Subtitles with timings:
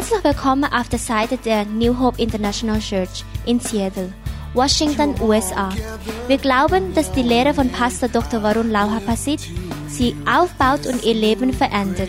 [0.00, 4.10] Herzlich willkommen auf der Seite der New Hope International Church in Seattle,
[4.54, 5.68] Washington, USA.
[6.26, 8.42] Wir glauben, dass die Lehre von Pastor Dr.
[8.42, 9.40] Varun Lauhapasit
[9.88, 12.08] sie aufbaut und ihr Leben verändert.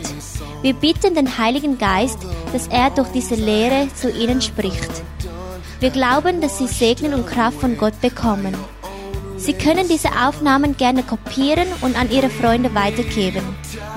[0.62, 2.20] Wir bitten den Heiligen Geist,
[2.54, 5.04] dass er durch diese Lehre zu ihnen spricht.
[5.82, 8.56] Wir glauben, dass sie Segen und Kraft von Gott bekommen.
[9.36, 13.44] Sie können diese Aufnahmen gerne kopieren und an Ihre Freunde weitergeben,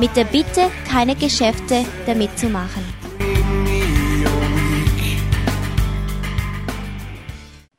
[0.01, 2.94] mit der Bitte, keine Geschäfte damit zu machen.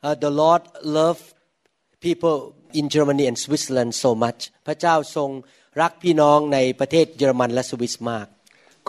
[0.05, 0.62] Uh, the Lord
[1.00, 1.27] loved
[2.06, 2.37] people
[2.80, 5.30] in Germany and Switzerland so much พระเจ้าทรง
[5.80, 8.27] รักพี่น้องในประเทศเยอรมันและสวิสมาก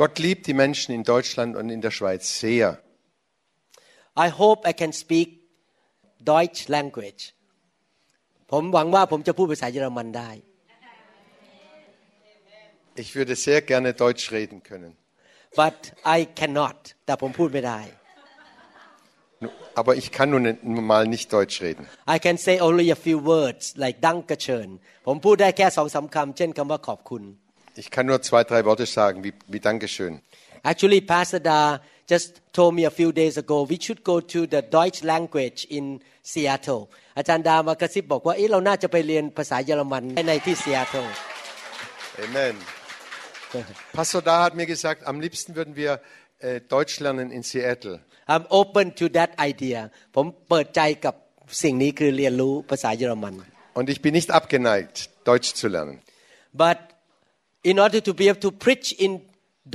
[0.02, 2.68] Gott liebt die Menschen in Deutschland und in der Schweiz sehr.
[4.26, 5.28] I hope I can speak
[6.34, 7.22] Deutsch language
[8.52, 10.32] ผมหวังว่าผมจะพูดภาษาเยอรมันได้
[13.04, 14.94] Ich würde sehr gerne Deutsch reden können.
[15.62, 15.78] but
[16.18, 18.05] I cannot แต่ผมพูดไม่ได้ Nu-
[19.74, 20.46] Aber ich kann nun
[20.92, 21.84] mal nicht Deutsch reden.
[22.16, 24.70] I can say only a few words like danke schön
[25.08, 27.24] ผมพูดได้แค่สองสามคำเช่นคำว่าขอบคุณ
[27.82, 30.14] Ich kann nur zwei, drei Worte sagen, wie, wie Dankeschön.
[30.72, 31.60] Actually, Pastor Da
[32.14, 35.86] just told me a few days ago we should go to the Deutsch language in
[36.32, 36.82] Seattle
[37.18, 41.10] อาจารย์ดามากระซิบบอกว่าเอ๊ะเราน่าจะไปเรียนภาษาเยอรมันในที่ Seattle
[42.26, 42.56] Amen.
[43.94, 45.92] Pastor Da hat mir gesagt, am liebsten würden wir
[46.40, 48.02] äh, Deutsch lernen in Seattle.
[48.34, 49.80] I'm open to that idea
[50.16, 51.16] ผมเปิดใจกับ
[51.64, 53.34] สิ่งนี้คือเรียนรู้ภาษาเยอรมัน
[53.80, 54.96] Und ich bin nicht abgeneigt,
[55.30, 55.98] Deutsch zu lernen.
[56.64, 56.80] but
[57.72, 59.12] in order to be able to preach in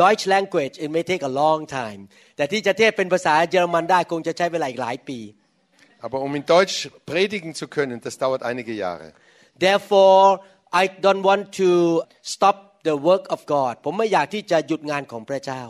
[0.03, 2.01] Deutsch language it may take a long time
[2.37, 5.19] แต่ที่จะเทศเป็นภาษาเยอรมันได้คงจะใช้เวลาอีกหลายปี
[6.07, 6.77] Aber um in Deutsch
[7.11, 9.09] predigen zu können, das dauert einige Jahre.
[9.65, 10.25] therefore
[10.83, 11.71] I don't want to
[12.35, 12.57] stop
[12.89, 15.63] the work of God ผมไม่อยากที่จะหยุดงานของพระเจ้า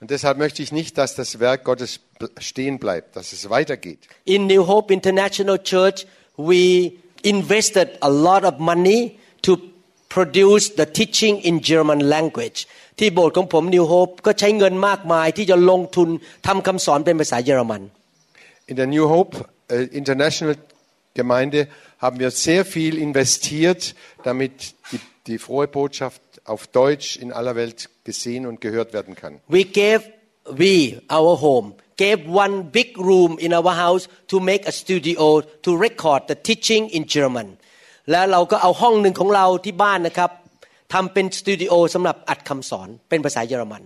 [0.00, 4.00] Und deshalb möchte ich nicht, dass das Werk Gottes bl- stehen bleibt, dass es weitergeht.
[4.24, 6.06] In New Hope International Church,
[6.36, 9.58] we invested a lot of money to
[10.08, 12.58] produce the teaching in German language
[12.98, 16.08] ที่โบสถ์ของผม New Hope ก็ใช้เงินมากมายที่จะลงทุน
[16.46, 17.82] ทำคำสอนเป็นภาษาเยอรมัน
[18.70, 19.32] In der New Hope
[19.68, 20.56] äh, International
[21.20, 21.60] Gemeinde
[22.04, 23.94] haben wir sehr viel investiert,
[24.28, 24.52] damit
[24.90, 29.40] die, die frohe Botschaft auf Deutsch in aller Welt gesehen und gehört werden kann.
[29.48, 30.02] We gave
[30.46, 35.70] we our home gave one big room in our house to make a studio to
[35.86, 37.48] record the teaching in German
[38.10, 40.30] แล้วเราก็เอาห้องหนึ่งของเราที่บ้านนะครับ
[40.92, 43.82] ทำเป็นสตูดิโอสำหรับอัดคำสอนเป็นภาษาเยอรมัน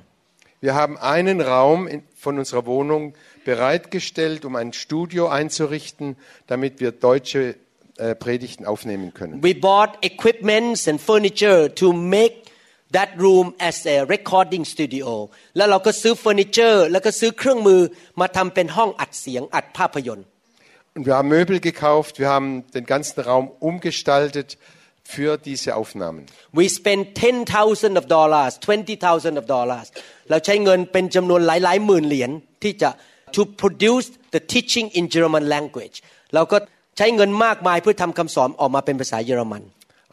[0.66, 3.12] Wir haben einen Raum in, von unserer Wohnung
[3.44, 6.16] bereitgestellt, um ein Studio einzurichten,
[6.46, 7.56] damit wir deutsche
[7.98, 9.42] äh, Predigten aufnehmen können.
[9.42, 12.39] We bought equipments and furniture to make
[12.96, 15.08] that room as a recording studio
[15.56, 17.80] แล้วเราก็ซื้อเฟอร์นิเจอร์แล้วก็ซื้อเครื่องมือ
[18.20, 20.26] มาทำเป็นห้องอัดเสียงอัดภาพยนตร์
[20.96, 24.56] Und wir haben Möbel gekauft, wir haben den ganzen Raum umgestaltet
[25.14, 26.24] für diese Aufnahmen.
[26.52, 29.86] We spend 10,000 of dollars 20,000 of dollars
[30.30, 32.30] เราใช้เงินเป็นจำนวนหลายๆหมื่นเหรียญ
[32.62, 32.90] ที่จะ
[33.36, 35.96] to produce the teaching in German language
[36.34, 36.56] เราก็
[36.98, 39.62] ใช้เงินมากมายเพื่อทำคำสอนออกมาเป็นภาษาเยอรมัน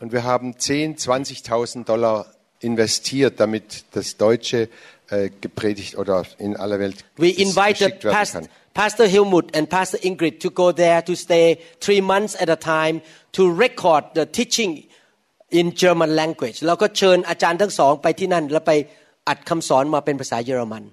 [0.02, 2.16] Und wir haben 10, 20.000 Dollar
[2.60, 4.70] investiert, damit das Deutsche
[5.10, 8.48] äh, gepredigt oder in aller Welt We ges- invited geschickt werden Past, kann.
[8.74, 13.02] Pastor Helmut and Pastor Ingrid to go there to stay three months at a time
[13.34, 14.86] to record the teaching
[15.50, 18.72] in German language แล้วก็เชิญอาจารย์ทั้งสองไปที่นั่น แล้วไป
[19.28, 20.84] อัดคำสอนมาเป็นภาษาเยอรมัน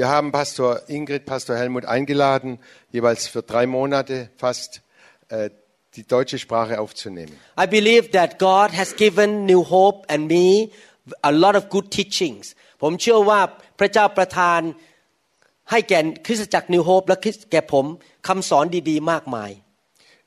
[0.00, 2.50] Wir haben Pastor Ingrid, Pastor Helmut eingeladen,
[2.94, 4.80] jeweils für drei Monate fast
[5.28, 5.50] äh,
[5.96, 7.34] die deutsche Sprache aufzunehmen.
[7.60, 10.70] I believe that God has given New Hope and me
[11.30, 12.46] a lot of good teachings
[12.82, 13.40] ผมเชื่อว่า
[13.78, 14.60] พระเจ้าประทาน
[15.70, 17.86] ให้แก่คริสตจักร New Hope และคริสแก่ผม
[18.28, 19.50] คำสอนดีๆ มากมาย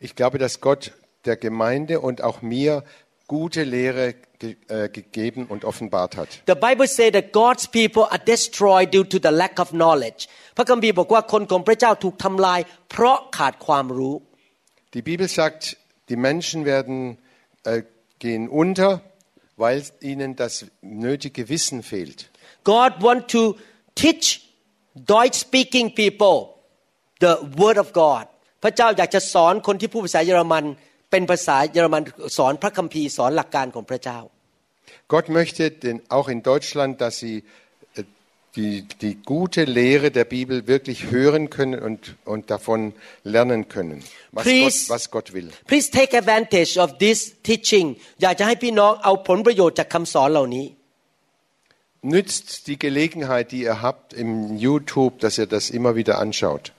[0.08, 0.84] Ich glaube, dass Gott
[1.30, 2.72] der Gemeinde und auch mir
[3.28, 4.06] gute Lehre
[4.40, 6.30] ge äh, gegeben und offenbart hat.
[6.54, 10.22] The Bible says that God's people are destroyed due to the lack of knowledge
[10.58, 12.60] พระคัมภีร์บอกว่าคนของพระเจ้าถูกทำลาย
[12.92, 14.16] เพราะขาดความรู้
[14.96, 15.62] Die Bibel sagt,
[16.12, 16.98] die Menschen werden
[17.70, 17.82] äh,
[18.24, 18.90] gehen unter,
[19.60, 22.30] weil ihnen das nötige Wissen fehlt.
[22.64, 23.42] God want to
[23.96, 24.42] teach
[24.96, 26.38] Deutsch speaking people
[27.20, 28.26] the word of God
[28.64, 30.64] พระเจ้าอยากจะสอนคนที่พูดภาษาเยอรมัน
[31.12, 32.02] เป็นภาษาเยอรมัน
[32.38, 34.20] สอนพระคัมภีร์สอนหลักการของพระเจ้า
[35.14, 37.44] Gott möchte denn auch in Deutschland, dass sie äh,
[38.56, 42.94] die, die gute Lehre der Bibel wirklich hören können und, und davon
[43.24, 44.90] lernen können, was Gott, Please.
[44.90, 45.50] was Gott will.
[45.68, 47.88] Please take advantage of this teaching
[48.22, 50.66] อยากจะให้พี่น้องเอาผลประโยชน์จากคำสอนเหล่านี้
[52.16, 56.72] nützt die Gelegenheit, die ihr habt im YouTube, dass ihr das immer wieder anschaut.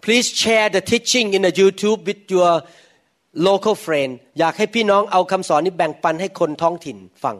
[0.00, 2.52] Please share the teaching in the YouTube with your
[3.48, 4.10] local friend
[4.40, 7.36] อยากให้พี่น้องเอาคำสอนนี้แบ่งปันให้คนท้องถิ่นฟัง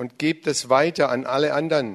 [0.00, 1.86] Und gebt es weiter an alle anderen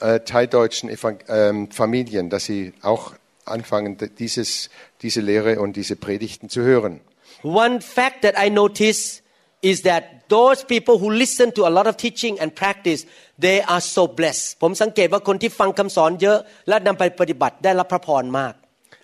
[0.00, 4.70] äh, thai-deutschen Evang ähm, Familien, dass sie auch anfangen, dieses,
[5.02, 7.00] diese Lehre und diese Predigten zu hören.
[7.42, 9.22] One fact that I notice
[9.62, 13.06] is that those people who listen to a lot of teaching and practice
[13.38, 16.38] they are so blessed ผมสังเกตว่าคนที่ฟังคำสอนเยอะ
[16.68, 18.54] และนำไปปฏิบัติได้รับพระพรมาก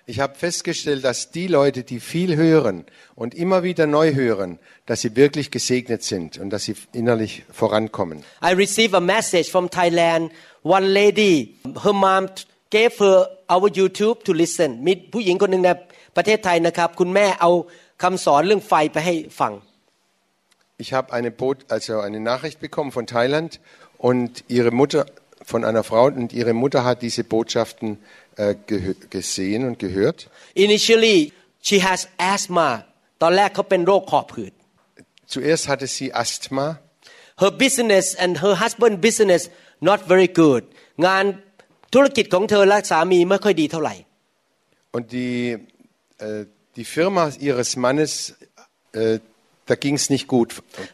[0.08, 2.84] Ich habe festgestellt, dass die Leute, die viel hören
[3.16, 8.22] und immer wieder neu hören, dass sie wirklich gesegnet sind und dass sie innerlich vorankommen.
[8.40, 10.30] I received a message from Thailand
[10.62, 12.28] one lady her mom
[12.70, 15.70] gave her our YouTube to listen มีผู้หญิงคนหนึ่งใน
[16.16, 17.50] ประเทศไทยนะครับ คุณแม่เอา
[18.02, 19.52] คำสอนเรื่องไฟไปให้ฟัง
[20.84, 23.60] Ich habe eine, Boot, also eine Nachricht bekommen von Thailand
[24.08, 25.06] und ihre Mutter
[25.42, 28.00] von einer Frau und ihre Mutter hat diese Botschaften äh, gehö-
[29.16, 30.18] gesehen und gehört.
[30.66, 31.18] Initially
[31.68, 32.00] she has
[32.32, 32.68] asthma
[33.22, 34.52] ตอนแรกเขาเป็นโรคหอบหืด
[35.32, 36.66] Zuerst hatte sie Asthma
[37.42, 39.42] her business and her husband business
[39.88, 40.62] not very good
[41.06, 41.24] งาน
[41.94, 43.94] ธุรกิจของเธอและสามีไม่ค่อยดีเท่าไหร่
[44.96, 45.58] und die,
[46.26, 46.44] äh,
[46.76, 48.12] die Firma ihres Mannes,
[48.92, 49.18] äh,
[49.70, 50.50] da ging es nicht gut,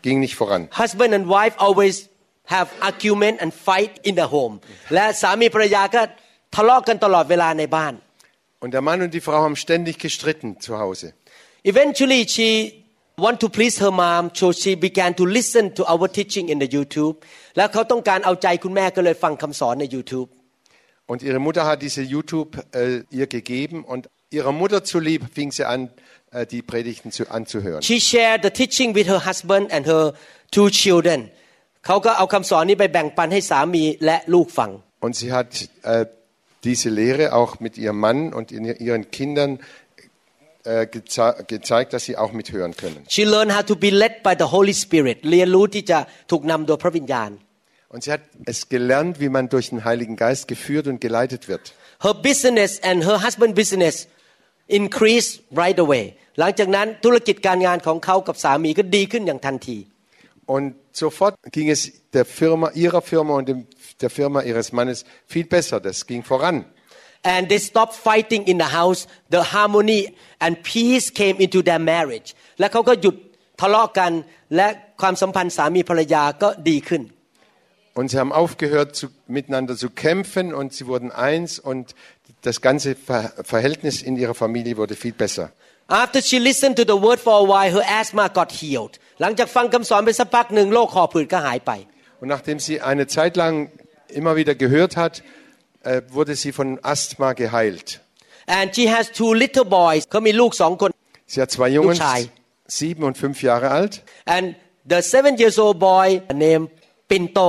[0.06, 0.62] ging nicht voran.
[0.82, 1.94] husband and wife always
[2.55, 4.55] have argument and fight in the home
[4.94, 6.02] และสามีภรรยาก็
[6.55, 7.94] ทะเลาะกันตลอดเวลาในบ้าน
[8.64, 11.06] Und der Mann und die Frau haben ständig gestritten zu Hause.
[11.73, 12.49] eventually she
[13.25, 16.69] want to please her mom so she began to listen to our teaching in the
[16.76, 17.17] YouTube
[17.56, 20.29] แล้วเขาต้องการเอาใจคุณแม่ก็เลยฟังคำสอนใน YouTube
[21.11, 24.02] Und ihre Mutter hat diese YouTube äh, ihr gegeben und
[24.37, 25.81] ihrer Mutter zulieb fing sie an,
[26.31, 27.82] äh, die Predigten zu, anzuhören.
[27.90, 30.05] she shared the teaching with her husband and her
[30.56, 31.20] two children
[31.87, 34.70] เขาก็เอาคำสอนนี้ไปแบ่งปันให้สามีและลูกฟัง
[35.06, 35.49] Und sie hat
[35.93, 36.05] äh,
[36.67, 39.58] diese Lehre auch mit ihrem Mann und in ihren Kindern
[40.64, 43.05] äh, geze gezeigt, dass sie auch mithören können.
[43.08, 45.99] She learned how to be led by the Holy Spirit เรียนรู้ที่จะ
[46.31, 47.31] ถูกนำโดยพระวิญญาณ
[47.94, 51.75] Und sie hat es gelernt, wie man durch den Heiligen Geist geführt und geleitet wird.
[52.06, 53.94] Her business and her husband business
[54.81, 55.32] increased
[55.62, 56.05] right away
[56.38, 59.79] หลังจากนั้นธุรกิจการงานของเขากับสามีก็ดีขึ้นอย่างทันที
[60.55, 61.81] Und sofort ging es
[62.12, 63.61] der Firma, ihrer Firma und dem,
[64.00, 65.81] der Firma ihres Mannes viel besser.
[65.81, 66.64] Das ging voran.
[67.25, 72.29] and they stopped fighting in the house the harmony and peace came into their marriage
[72.58, 73.17] และเขาก็หยุด
[73.61, 74.12] ทะเลาะกัน
[74.56, 74.69] และ
[75.00, 77.02] ความสัมพันธ์สามีภรรยาก็ดีขึ้น
[77.99, 81.94] Und sie haben aufgehört, zu, miteinander zu kämpfen und sie wurden eins und
[82.40, 85.46] das ganze Ver Verhältnis in ihrer Familie wurde viel besser.
[85.88, 91.73] After she listened to the word for a while her asthma got healed หลังจากฟังคำสอนไปสักพักหนึ่งโรคหอบหืดก็หายไป
[92.20, 93.55] Und nachdem sie eine Zeit lang
[94.08, 95.23] immer wieder gehört hat,
[95.82, 98.00] äh, wurde sie von Asthma geheilt.
[98.46, 100.90] and she has two little boys เขามีลูกสองคน
[101.32, 102.20] Sie hat zwei Jungen, Luchai.
[102.79, 103.94] sieben und fünf Jahre alt.
[104.34, 104.46] and
[104.93, 106.06] the seven years old boy
[106.44, 106.69] named
[107.11, 107.49] Pinto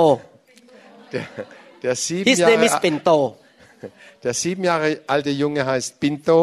[1.14, 1.26] Der,
[1.84, 3.18] der, sieben his name is Jahre, Pinto
[4.24, 6.40] der sieben Jahre alte Junge heißt Pinto.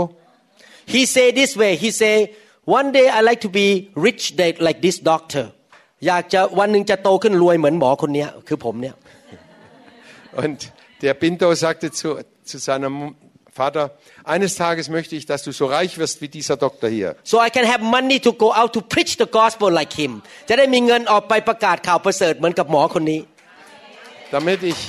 [0.95, 2.15] he say this way he say
[2.79, 3.69] one day I like to be
[4.07, 5.45] rich like like this doctor
[6.07, 8.95] อยากจะวันหนึ่งจะโตขึ้นรวยเหมือนหมอคนเนี้ยคือผมเนี่ย
[10.35, 13.15] Und der Pinto sagte zu, zu seinem
[13.53, 17.17] Vater, eines Tages möchte ich, dass du so reich wirst wie dieser Doktor hier.
[17.25, 20.13] so I can have money to go out to preach the gospel like him
[20.49, 23.21] จะได้มีเงินออกไปประกาศข่าวประเสริฐเหมือนกับหมอคนนี้
[24.37, 24.81] damit ich,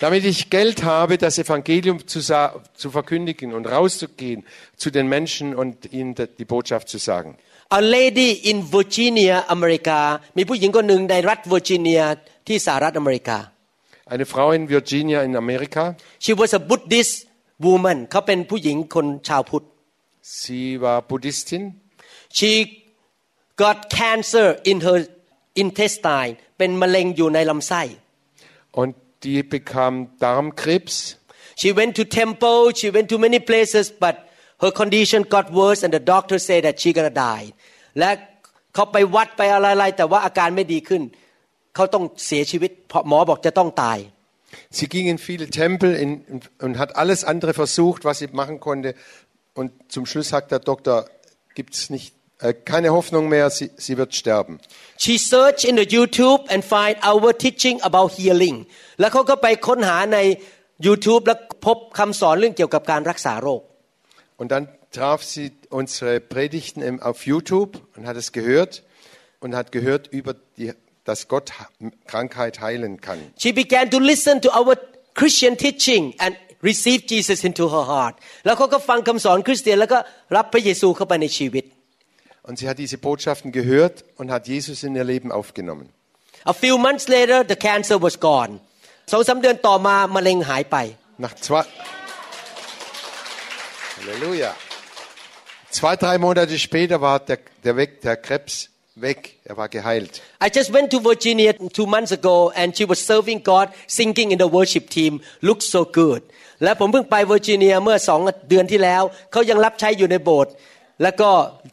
[0.00, 5.54] damit ich Geld habe, das Evangelium zu, sa- zu verkündigen und rauszugehen zu den Menschen
[5.54, 7.36] und ihnen de- die Botschaft zu sagen.
[7.78, 10.00] A lady in Virginia อเมริกา
[10.36, 12.02] มีผู้หญิงคนหนึ่งในรัฐเวอร์จิเนีย
[12.46, 13.38] ที่สหรัฐอเมริกา
[14.12, 15.82] Eine Frau in Virginia in Amerika,
[16.24, 17.14] she was a Buddhist
[17.66, 19.64] woman เขาเป็นผู้หญิงคนชาวพุทธ
[20.38, 21.62] sie war Buddhistin
[22.38, 22.50] she
[23.62, 24.98] got cancer in her
[25.62, 27.82] intestine เป็นมะเร็งอยู่ในลำไส้
[28.80, 28.92] und
[29.22, 30.96] die bekam Darmkrebs.
[31.60, 34.14] she went to temple she went to many places but
[34.62, 37.46] her condition got worse and the doctor said that she gonna die
[37.98, 38.10] และ
[38.74, 41.02] เขาไปวัดไปอะไรๆแต่ว่าอาการไม่ดีขึ้น
[41.74, 43.98] เขาต้องเสียชีวิตเพราะหมอบอกจะต้องตาย
[44.78, 46.10] Sie ging in viele Tempel in,
[46.64, 48.96] und hat alles andere versucht, was sie machen konnte.
[49.54, 50.96] Und zum Schluss sagt der Doktor,
[51.54, 54.58] gibt es nicht äh, keine Hoffnung mehr, sie, sie wird sterben.
[54.96, 58.56] she search in the YouTube and find our teaching about healing
[59.00, 60.18] แล้วเขาก็ไปค้นหาใน
[60.86, 63.60] YouTube แล้วพบคำสอนเรื่องเกี่ยวกับการรักษาโรค
[64.36, 68.82] Und dann traf sie unsere Predigten im, auf YouTube und hat es gehört
[69.40, 70.72] und hat gehört über die
[71.04, 71.68] dass Gott Ha-
[72.06, 73.18] Krankheit heilen kann.
[73.38, 74.76] She began to listen to our
[75.14, 79.98] Christian teaching and receive Jesus into her heart แล้วเขาก็ฟังคำสอนคริสเตียนแล้วก็
[80.36, 81.64] รับพระเยซูเข้าไปในชีวิต
[82.48, 85.86] Und sie hat diese Botschaften gehört und hat Jesus in ihr Leben aufgenommen.
[86.52, 88.52] A few months later the cancer was gone
[89.12, 90.76] สองสามเดือนต่อมามะเร็งหายไป
[91.24, 91.62] Nach zwei,
[93.98, 94.54] Halleluja.
[95.70, 99.36] Zwei, drei Monate später war der, der, weg, der Krebs weg.
[99.44, 100.20] Er war geheilt.
[100.42, 104.38] I just went to Virginia two months ago and she was serving God singing in
[104.38, 106.22] the worship team looked so good
[106.64, 110.52] และผมเพิ่งไปเวอร์จิเนียเมื่อสองเดือนที่แล้ว เขายังรับใช้อยู่ในโบสถ์
[111.02, 111.30] แล้วก็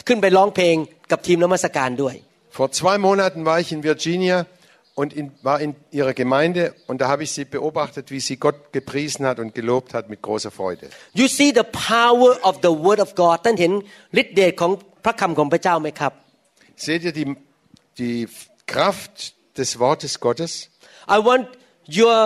[0.08, 0.76] ขึ้นไปร้องเพลง
[1.12, 2.16] กับทีมนมัสการด้วย
[2.58, 4.38] Vor zwei Monaten war ich in Virginia
[4.96, 8.74] und in, war in ihrer Gemeinde und da habe ich sie beobachtet, wie sie Gott
[8.74, 10.90] gepriesen hat und gelobt hat mit großer Freude.
[11.14, 13.72] You see the power of the word of God ท่านเห็น
[14.22, 14.72] ฤทธิ์เดชของ
[15.06, 16.12] พระคำของพระเจ้าไหมครับ
[16.86, 17.28] Seht ihr die,
[18.02, 18.20] die
[18.74, 19.16] Kraft
[19.60, 20.52] des Wortes Gottes?
[21.16, 21.46] I want
[22.00, 22.18] your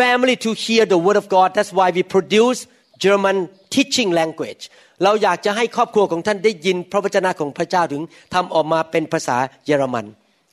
[0.00, 2.60] family to hear the word of God that's why we produce
[3.04, 3.36] German
[3.74, 4.62] teaching language
[5.04, 8.02] เราอยากจะให้ครอบครัวของท่านได้ยินพระวจนะของพระเจ้าถึง
[8.34, 9.36] ทำออกมาเป็นภาษา
[9.66, 10.06] เยอรมัน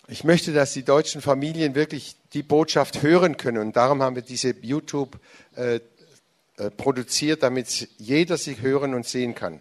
[0.08, 4.24] Ich möchte, dass die deutschen Familien wirklich die Botschaft hören können und darum haben wir
[4.24, 5.18] diese YouTube
[5.56, 9.54] äh, äh, produziert, damit jeder sie hören und sehen kann.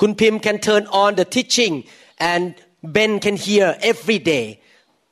[0.00, 1.74] คุณพิมพ์ can turn on the teaching
[2.32, 2.44] and
[2.96, 4.46] Ben can hear every day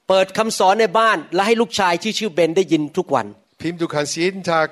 [0.09, 3.27] เปิดคำสอนในบ้าน และให้ลูกชายที่ชื่อเบนได้ยินทุกวัน
[3.63, 4.67] Pim, du kannst jeden Tag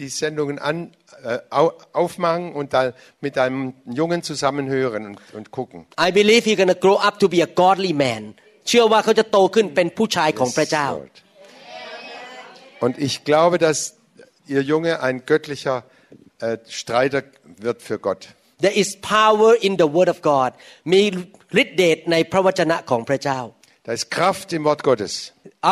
[0.00, 0.76] die Sendungen an,
[1.24, 2.88] äh, au- aufmachen und dann
[3.24, 5.78] mit deinem Jungen zusammen hören und, und gucken.
[6.08, 8.22] I believe he's gonna grow up to be a godly man
[8.67, 11.15] เชื่อว่าเขาจะโตขึ้นเป็นผู้ชายของพระเจ้า Lord.
[12.85, 13.77] Und ich glaube, dass
[14.53, 15.77] ihr Junge ein göttlicher
[16.39, 17.21] äh, Streiter
[17.65, 18.21] wird für Gott.
[18.65, 20.51] There is power in the word of God
[20.93, 21.01] มี
[21.61, 23.39] ฤทธิ์เดชในพระวจนะของพระเจ้า
[23.85, 25.13] Da ist Kraft im Wort Gottes.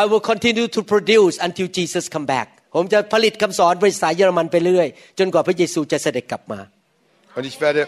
[0.02, 6.60] I will continue to produce until Jesus come back ผมจะผลิตคำสอนภาษาเยอรมันไปเรื่อยๆจนกว่าพระเยซูจะเสด็จกลับมา
[7.38, 7.82] Und ich werde,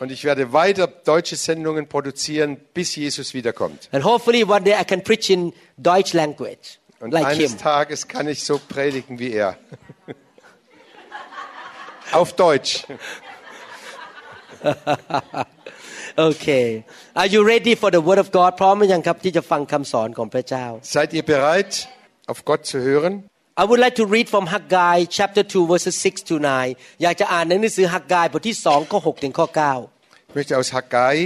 [0.00, 3.88] und ich werde weiter deutsche Sendungen produzieren, bis Jesus wiederkommt.
[3.92, 8.08] and hopefully one day I can preach in Deutsch language Und like eines him Tages
[8.08, 9.56] kann ich so predigen wie er.
[12.12, 12.84] Auf Deutsch.
[16.16, 20.64] okay are you ready for the word of God พร้อมหรือยังครับที่จะฟังคำสอนของพระเจ้า
[20.96, 21.72] Seid ihr bereit,
[22.30, 23.12] auf Gott zu hören?
[23.62, 26.34] I would like to read from Haggai chapter 2 verses 6 to
[26.68, 31.16] 9 อยากจะอ่านในหนังสือฮักกายบทที่2ข้อ6ถึงข้อ9 Ich möchte aus Haggai,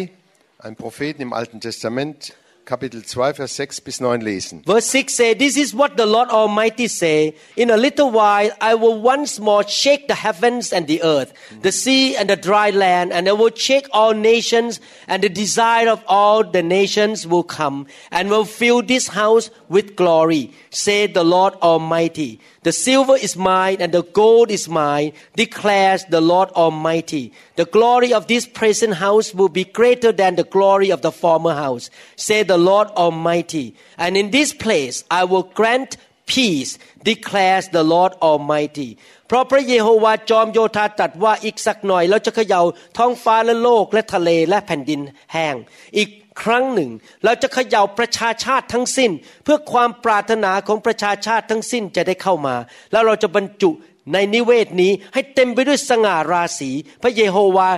[0.64, 2.18] einem Propheten im Alten Testament,
[2.65, 4.63] Kapitel 2, Vers 6 bis 9 lesen.
[4.65, 8.73] Verse 6 say, This is what the Lord Almighty say, In a little while I
[8.73, 11.31] will once more shake the heavens and the earth,
[11.61, 15.87] the sea and the dry land, and I will shake all nations, and the desire
[15.87, 21.23] of all the nations will come, and will fill this house with glory, said the
[21.23, 22.39] Lord Almighty.
[22.64, 27.32] The silver is mine, and the gold is mine, declares the Lord Almighty.
[27.56, 31.54] The glory of this present house will be greater than the glory of the former
[31.54, 33.74] house, said the Lord Almighty.
[33.96, 38.90] And in this place I will grant peace, declares the Lord Almighty.
[39.26, 42.62] เพราะพระเยโฮวาจอมโยธาตรัสว่าอีกสักหน่อยเราจะเขย่า
[42.96, 45.00] ท้องฟ้าและโลกและทะเลและแผ่นดิน
[45.32, 45.54] แห้ง
[45.96, 46.08] อีก
[46.41, 46.91] ครั้งหนึ่ง
[47.23, 49.11] เราจะเขย่าประชาชาติทั้งสิ้น
[49.43, 52.55] เพื่อความปรารถนาของประชาชาติทั้งสิ้นจะได้เข้ามา
[52.91, 53.71] แล้วเราจะบรรจุ
[54.13, 57.69] ในนิเวศนี้ให้เต็มไปด้วยสง่าราศีพระเยโฮวา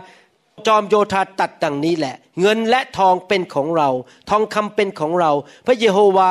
[0.67, 3.89] จอมโยธาตัดดังนี้แหละ เงินและทองเป็นของเรา
[4.29, 5.31] ทองคำเป็นของเรา
[5.67, 6.29] พระเยโฮวา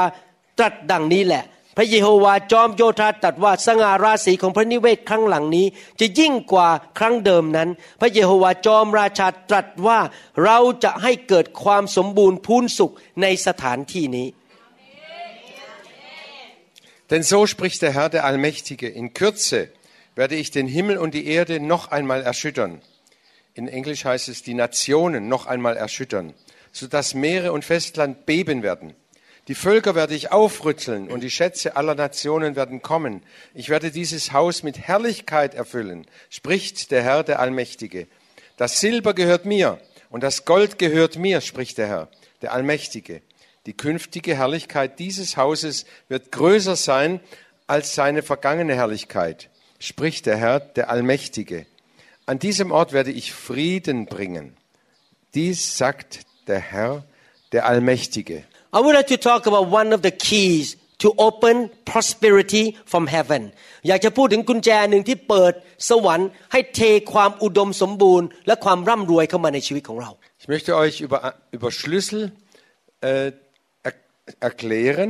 [0.58, 1.44] ตรัสดังนี้แหละ
[1.77, 5.65] พระเยโฮวาจอมโยธาตรัสว่าสง่าราศีของพระนิเวศครั้งหลังนี้
[5.99, 7.69] จะยิ่งกว่าครั้งเดิมนั้น
[8.01, 9.99] พระเยโฮวาจอมราชาตรัสว่า
[10.43, 14.29] เราจะให้เกิดความสมบูรณ์พูนสุขในสถานที่นี้
[17.11, 19.67] Denn so spricht der Herr der Allmächtige, in Kürze
[20.15, 22.81] werde ich den Himmel und die Erde noch einmal erschüttern.
[23.53, 26.33] In Englisch heißt es, die Nationen noch einmal erschüttern,
[26.71, 28.93] sodass Meere und Festland beben werden.
[29.48, 33.22] Die Völker werde ich aufrütteln und die Schätze aller Nationen werden kommen.
[33.54, 38.08] Ich werde dieses Haus mit Herrlichkeit erfüllen, spricht der Herr der Allmächtige.
[38.56, 39.78] Das Silber gehört mir
[40.10, 42.08] und das Gold gehört mir, spricht der Herr,
[42.42, 43.22] der Allmächtige.
[43.66, 47.20] Die künftige Herrlichkeit dieses Hauses wird größer sein
[47.68, 49.48] als seine vergangene Herrlichkeit,
[49.78, 51.66] spricht der Herr, der Allmächtige.
[52.26, 54.56] An diesem Ort werde ich Frieden bringen.
[55.34, 57.04] Dies sagt der Herr,
[57.52, 58.44] der Allmächtige.
[58.75, 60.65] I would like to talk about one of the keys
[61.03, 61.55] to open
[61.91, 63.41] prosperity from heaven
[63.87, 65.53] อยากจะพูดถึงกุญแจหนึ่งที่เปิด
[65.89, 66.81] สวรรค์ให้เท
[67.13, 70.11] ความอุดมสมบูรณ์ และความร่ำรวยเข้ามาในชีวิตของเรา
[70.43, 71.19] Ich möchte euch über,
[71.57, 72.31] über Schlüssel
[73.01, 73.31] äh,
[73.87, 73.93] er,
[74.39, 75.09] erklären,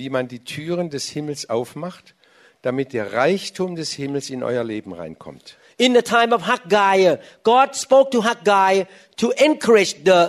[0.00, 2.14] wie man die Türen des Himmels aufmacht,
[2.62, 5.56] damit der Reichtum des Himmels in euer Leben reinkommt.
[5.78, 8.84] In the time of Haggai, God spoke to Haggai
[9.16, 10.20] to encourage the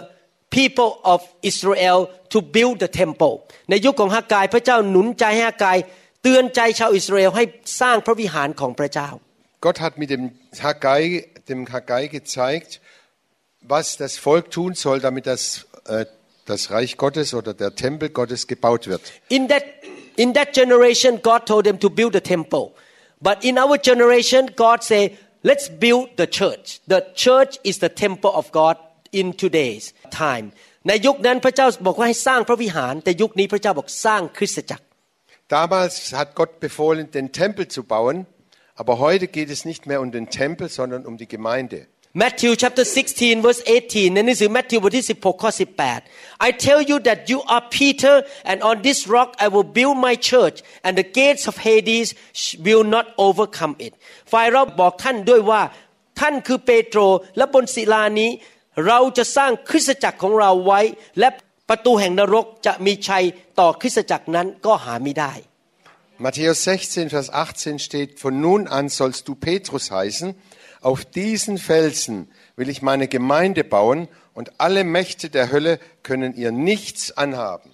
[0.51, 1.99] people of Israel
[2.33, 3.33] to build the temple.
[3.69, 5.77] ในยุคของฮักกายพระเจ้าหนุนใจให้ฮักกาย
[6.23, 7.43] เตือนใจชาวอิสราเอลให้
[7.81, 9.09] สร้างพระวิหารของพระเจ้า
[9.65, 10.25] Gott hat mit dem
[10.65, 11.03] Haggai,
[11.49, 12.79] dem Haggai gezeigt,
[13.73, 16.05] was das Volk tun soll, damit das, äh,
[16.45, 19.01] das Reich Gottes oder der Tempel Gottes gebaut wird.
[19.29, 19.63] In that
[20.23, 22.65] in that generation God told them to build the temple.
[23.21, 26.81] But in our generation God say let's build the church.
[26.87, 28.77] The church is the temple of God
[29.11, 29.93] in today's
[30.24, 30.46] time.
[30.88, 34.84] ในยุคนั้นพระเจ้าบอกว่าให้สร้างพระวิหาร แต่ยุคนี้พระเจ้าบอกสร้างคริสตจักร
[35.58, 38.16] Damals hat Gott befohlen, den Tempel zu bauen,
[38.74, 41.78] aber heute geht es nicht mehr um den Tempel, sondern um die Gemeinde.
[42.14, 45.50] Matthew chapter 16 verse 18ในหนังสือ Matthew บทที่16ข้อ
[45.98, 48.14] 18 I tell you that you are Peter
[48.50, 52.08] and on this rock I will build my church and the gates of Hades
[52.66, 53.92] will not overcome it
[54.32, 55.62] ฝ่ายเราบอกท่านด้วยว่า
[56.20, 56.98] ท่านคือเปโตร
[57.36, 58.30] และบนศิลานี้
[58.87, 60.81] เราจะสร้างคริสตจักรของเราไว้
[61.19, 61.29] และ
[61.69, 63.23] ประตูแห่งนรกจะมีชัย
[63.59, 65.33] ต่อคริสตจักรนั้นก็หาไม่ได้
[66.19, 70.33] Matthäus 16, Vers 18 steht, von nun an sollst du Petrus heißen,
[70.81, 76.51] auf diesen Felsen will ich meine Gemeinde bauen und alle Mächte der Hölle können ihr
[76.51, 77.69] nichts anhaben.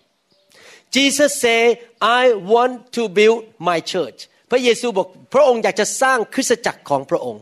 [0.94, 4.20] Jesus say I want to build my church
[4.52, 7.42] พระเยซูบอกพระองค์อยากจะสร้างคริสตจักรของพระองค์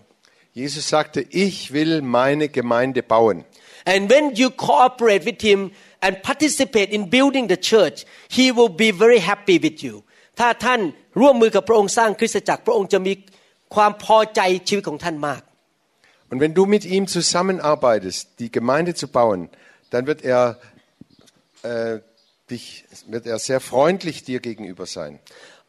[0.56, 3.46] Jesus sagte, ich will meine Gemeinde bauen.
[3.86, 5.72] And when you cooperate with him
[6.02, 10.04] and participate in building the church, he will be very happy with you.
[10.40, 10.82] ถ้าท่าน
[11.20, 13.14] ร่วมมือกับพระองค์สร้างคริสตจักร พระองค์จะมี
[13.76, 15.42] ความพอใจชีวิตของท่านมาก
[16.32, 19.50] Und wenn du mit ihm zusammenarbeitest, die Gemeinde zu bauen,
[19.90, 20.60] dann wird er,
[21.64, 22.00] äh,
[22.50, 25.20] dich, wird er sehr freundlich dir gegenüber sein.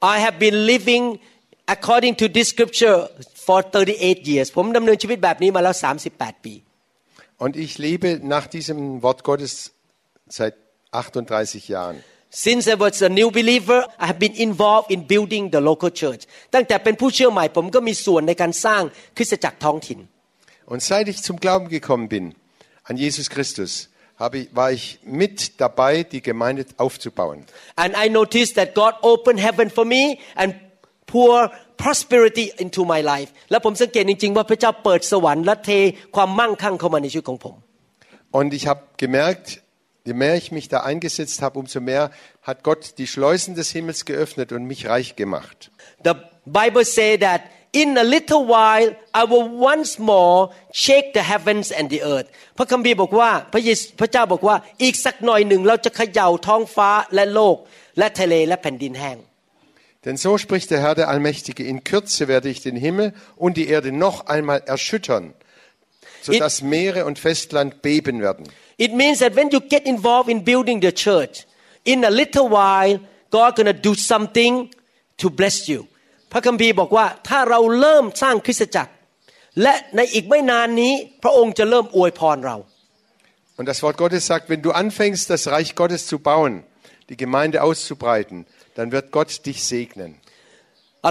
[0.01, 1.19] I have been living
[1.75, 2.97] according to this scripture
[3.47, 5.75] for 38 years ผมดำเนินชีวิตแบบนี้มาแล้ว
[6.11, 6.55] 38 ปี
[7.45, 9.53] Und ich lebe nach diesem Wort Gottes
[10.39, 10.55] seit
[10.93, 11.97] 38 Jahren.
[12.31, 16.23] Since I was a new believer I have been involved in building the local church
[16.55, 18.83] ตั้งแต่เป็นผู้เชื่อใหม่ผมก็มีส่วนในการสร้าง
[19.17, 19.99] คริสตจักรท้องถิ่น
[20.73, 22.25] Und seit ich zum Glauben gekommen bin
[22.89, 23.73] an Jesus Christus,
[24.17, 27.39] habe ich, war ich mit dabei, die Gemeinde aufzubauen.
[27.77, 30.55] And I noticed that God opened heaven for me and
[31.13, 31.35] pour
[31.85, 35.71] prosperity into my life และผมสังเกตจริงๆว่าพระเจ้าเปิดสวรรค์และเท
[36.17, 37.55] ความมั่งคั่งเข้ามาในชีวิตของผม
[38.39, 39.47] Und ich habe gemerkt,
[40.09, 42.11] je mehr ich mich da eingesetzt habe, umso mehr
[42.49, 45.71] hat Gott die Schleusen des Himmels geöffnet und mich reich gemacht.
[46.09, 46.15] The
[46.47, 51.87] Bible say that in a little while I will once more shake the heavens and
[51.95, 57.57] the earth พระคัมภีร์บอกว่าพระเยซูพระเจ้าบอกว่าอีกสักหน่อยหนึ่งเราจะเขย่าท้องฟ้าและโลก
[57.99, 59.19] และทะเลและแผ่นดินแห้ง
[60.05, 63.69] Denn so spricht der Herr der Allmächtige, in Kürze werde ich den Himmel und die
[63.69, 65.35] Erde noch einmal erschüttern,
[66.23, 68.49] sodass Meere und Festland beben werden.
[68.79, 71.47] It means that when you get involved in building the church,
[71.85, 72.99] in a little while,
[73.31, 74.71] God gonna do something
[75.19, 75.87] to bless you.
[76.33, 78.93] พระคัมภีร์บอกว่าถ้าเราเริ่มสร้างคริสตจักร
[79.63, 82.57] และในอีกไม่นานนี้ พระองค์จะเริ่มอวยพรเรา
[83.59, 86.65] Und das Wort Gottes sagt, wenn du anfängst, das Reich Gottes zu bauen,
[87.11, 88.47] die Gemeinde auszubreiten,
[88.77, 90.11] dann wird Gott dich segnen.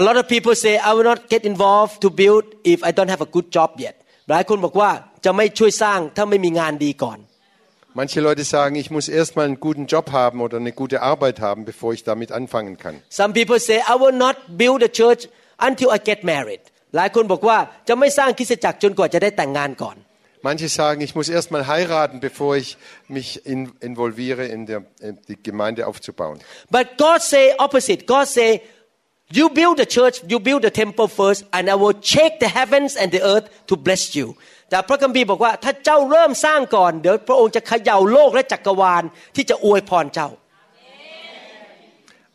[0.00, 3.22] lot of people say I will not get involved to build if I don't have
[3.28, 3.96] a good job yet
[4.30, 4.90] หลายคนบอกว่า
[5.24, 7.18] จะไม่ช่วยสร้างถ้าไม่มีงานดีก่อน
[8.00, 11.66] Manche Leute sagen, ich muss erstmal einen guten Job haben oder eine gute Arbeit haben,
[11.66, 12.94] bevor ich damit anfangen kann.
[13.20, 15.22] Some people say I will not build a church
[15.68, 16.62] until I get married
[16.96, 19.96] หลายคนบอกว่าจะไม่สร้างคริสตจักรจนกว่าจะได้แต่งงานก่อน
[20.42, 25.40] Manche sagen, ich muss erstmal heiraten, bevor ich mich in, involviere, in der, in die
[25.40, 26.40] Gemeinde aufzubauen.
[26.68, 28.06] But God say opposite.
[28.06, 28.60] God say,
[29.30, 32.96] you build the church, you build the temple first, and I will shake the heavens
[32.96, 34.36] and the earth to bless you.
[34.70, 39.02] แต่พระคัมภีร์บอกว่าถ้าเจ้าเริ่มสร้างก่อนเดี๋ยวพระองค์จะเขย่าโลกและจักรวาล
[39.36, 40.28] ที่จะอวยพรเจ้า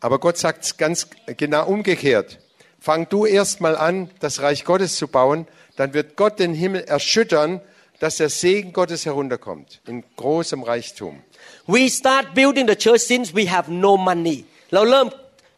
[0.06, 1.08] Aber Gott sagt es ganz
[1.42, 2.38] genau umgekehrt.
[2.78, 7.60] Fang du erstmal an, das Reich Gottes zu bauen, dann wird Gott den Himmel erschüttern,
[8.02, 11.22] dass der Segen Gottes herunterkommt in großem Reichtum.
[11.66, 14.38] We start building the church since we have no money
[14.74, 15.06] เราเริ่ม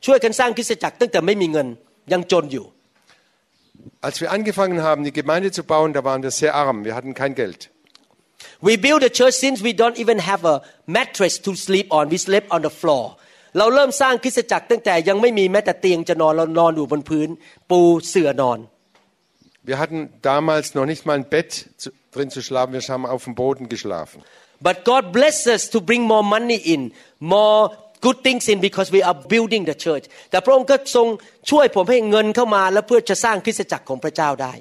[0.06, 1.68] ช่วยกันสร้างคริสตจักรตั้งแต่ไม่มีเงิน
[2.12, 2.66] ยังจนอยู่
[4.06, 6.84] Als wir angefangen haben, die Gemeinde zu bauen, da waren wir sehr arm.
[6.84, 7.70] Wir hatten kein Geld.
[8.60, 12.18] We build the church since we don't even have a mattress to sleep on we
[12.18, 13.04] slept on the floor
[13.58, 17.28] เราเริ่มสร้างคริสตจักรตั้งแต่ยังไม่มีแม้แต่เตียงจะนอนเรานอนอยู่บนพื้น
[17.70, 18.58] ปูเสื่อนอน
[19.70, 21.50] Wir hatten damals noch nicht mal ein Bett
[21.82, 22.72] zu, drin zu schlafen.
[22.72, 24.22] Wir haben auf dem Boden geschlafen.
[24.68, 27.70] but God bless us to bring more money in more
[28.00, 31.06] good things in because we are building the church แต่พระองค์ก็ทรง
[31.50, 34.54] ช่วยผมให้เงินเข้ามา และเพื่อจะสร้างคริสตจักรของพระเจ้าได้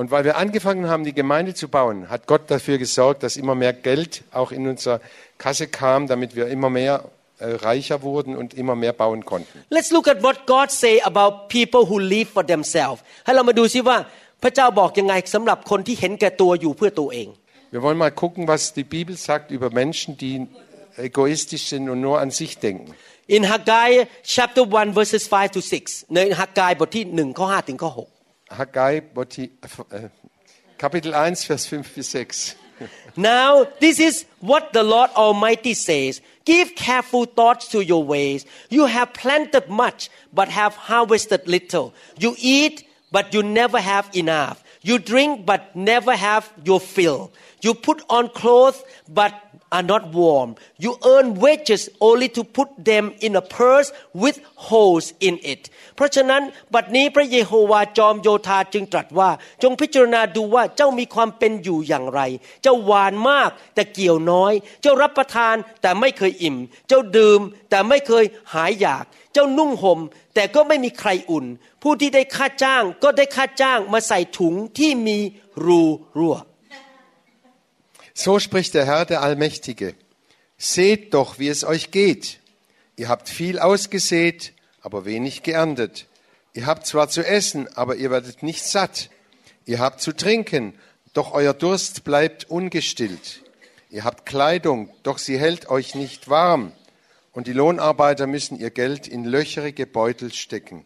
[0.00, 3.54] Und weil wir angefangen haben, die Gemeinde zu bauen, hat Gott dafür gesorgt, dass immer
[3.54, 4.96] mehr Geld auch in unsere
[5.36, 6.94] Kasse kam, damit wir immer mehr
[7.38, 9.56] äh, reicher wurden und immer mehr bauen konnten.
[9.68, 13.96] Let's look at what God say about people who live for themselves ให้เรามาดูซิว่า
[14.44, 17.28] พระเจ้าบอกยังไงสำหรับคนที่เห็นแก่ตัวอยู่เพื่อตัวเอง
[17.74, 20.34] Wir wollen mal gucken, was die Bibel sagt über Menschen, die
[21.08, 22.88] egoistisch sind und nur an sich denken.
[23.36, 23.90] In Haggai
[24.36, 30.08] chapter 1 verses 5 to 6ในฮักกายบทที่1ข้อ5ถึงข้อ6 Haggai, Botti- äh,
[30.82, 32.56] Kapitel 1, Vers 5 bis 6.
[33.16, 36.12] Now, this is what the Lord Almighty says
[36.44, 38.40] Give careful thoughts to your ways.
[38.76, 40.00] You have planted much,
[40.38, 41.86] but have harvested little.
[42.18, 42.76] You eat,
[43.15, 44.61] but you never have enough.
[44.81, 47.31] You drink, but never have your fill.
[47.65, 48.77] You put on clothes,
[49.19, 49.33] but
[49.71, 50.55] are not warm.
[50.77, 55.61] You earn wages only to put them in a purse with holes in it.
[55.95, 56.41] เพราะฉะนั้น
[56.73, 59.29] บัดนี้พระเยโฮวาจอมโยธาจึงตรัสว่า
[59.63, 62.21] จงพิจารณาดูว่าเจ้ามีความเป็นอยู่อย่างไร
[62.63, 69.99] เจ้าหวานมากแต่เกี่ยวน้อย เจ้ารับประทานแต่ไม่เคยอิ่ม เจ้าดื่มแต่ไม่เคยหายอยาก เจ้านุ่งห่ม
[70.35, 71.45] แต่ก็ไม่มีใครอุ่น
[71.83, 75.17] ผู้ที่ได้ค่าจ้างก็ได้ค่าจ้างมาใส่ถุงที่มี
[75.65, 75.81] รู
[76.19, 76.37] รั่ว
[78.17, 79.93] So spricht der Herr, der Allmächtige.
[80.57, 82.39] Seht doch, wie es euch geht.
[82.95, 86.07] Ihr habt viel ausgesät, aber wenig geerntet.
[86.53, 89.09] Ihr habt zwar zu essen, aber ihr werdet nicht satt.
[89.65, 90.73] Ihr habt zu trinken,
[91.13, 93.43] doch euer Durst bleibt ungestillt.
[93.89, 96.71] Ihr habt Kleidung, doch sie hält euch nicht warm.
[97.33, 100.85] Und die Lohnarbeiter müssen ihr Geld in löcherige Beutel stecken,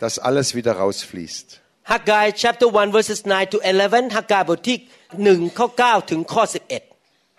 [0.00, 1.62] dass alles wieder rausfließt.
[1.91, 4.77] ฮักกาย chapter 1 verses 9 to 11ฮักกายบทที่
[5.17, 6.93] 1ข้อ9ถึงข้อ11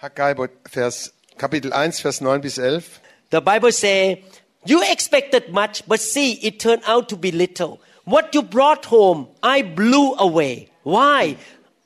[0.05, 0.35] Haggai,
[0.75, 0.97] Vers,
[1.39, 3.01] Kapitel 1, Vers 9 bis 11.
[3.31, 4.23] The Bible say,
[4.67, 7.81] "You expected much, but see, it turned out to be little.
[8.05, 10.69] What you brought home, I blew away.
[10.83, 11.39] Why?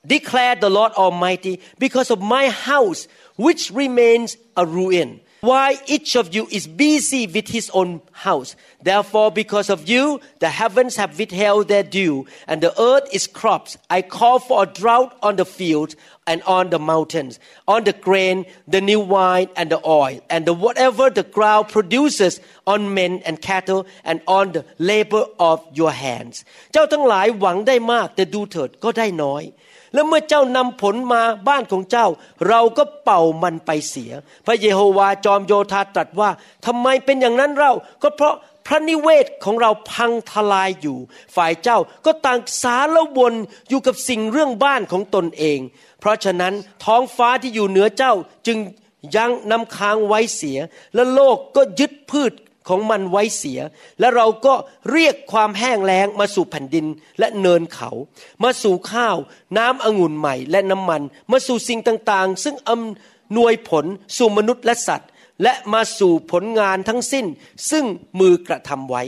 [0.05, 5.21] Declared the Lord Almighty, because of my house, which remains a ruin.
[5.43, 8.57] Why each of you is busy with his own house.
[8.81, 13.77] Therefore, because of you, the heavens have withheld their dew, and the earth is crops.
[13.89, 15.95] I call for a drought on the fields
[16.27, 20.53] and on the mountains, on the grain, the new wine, and the oil, and the
[20.53, 26.35] whatever the ground produces on men and cattle, and on the labor of your hands.
[26.71, 29.43] เจ้าทั้งหลายหวังได้มากแต่ดูเถิดก็ได้น้อย
[29.94, 32.06] และเมื่อเจ้านำผลมาบ้านของเจ้า
[32.48, 34.12] เราก็เป่ามันไปเสีย
[34.46, 36.30] พระเยโฮวาจอมโยธาตรัสว่า
[36.66, 38.34] ทำไมเป็นอย่างนั้นเราก็เพราะ
[38.66, 40.98] พระนิเวศของเราพังทลายอยู่
[41.36, 43.34] ฝ่ายเจ้าก็ต่างสารวน
[43.68, 45.58] อยู่กับสิ่งเรื่องบ้านของตนเอง
[46.00, 46.54] เพราะฉะนั้น
[46.84, 48.12] ท้องฟ้าที่อยู่เหนือเจ้า
[48.46, 48.58] จึง
[49.16, 50.58] ยังนำค้างไว้เสีย
[50.94, 52.32] และโลกก็ยึดพืช
[52.68, 53.60] ของมันไว้เสีย
[54.00, 54.54] และเราก็
[54.92, 56.86] เรียกความแห้งแล้งมาสู่แผ่นดิน
[57.18, 57.90] และเนินเขา
[58.44, 59.16] มาสู่ข้าว
[59.58, 63.84] น้ำองุ่นใหม่และน้ำมัน มาสู่สิ่งต่างๆ ซึ่งอำนวยผล
[64.16, 65.10] สู่มนุษย์และสัตว์
[65.42, 67.26] และมาสู่ผลงานทั้งสิ้น
[67.70, 67.84] ซึ่ง
[68.20, 69.04] มือกระทำไว้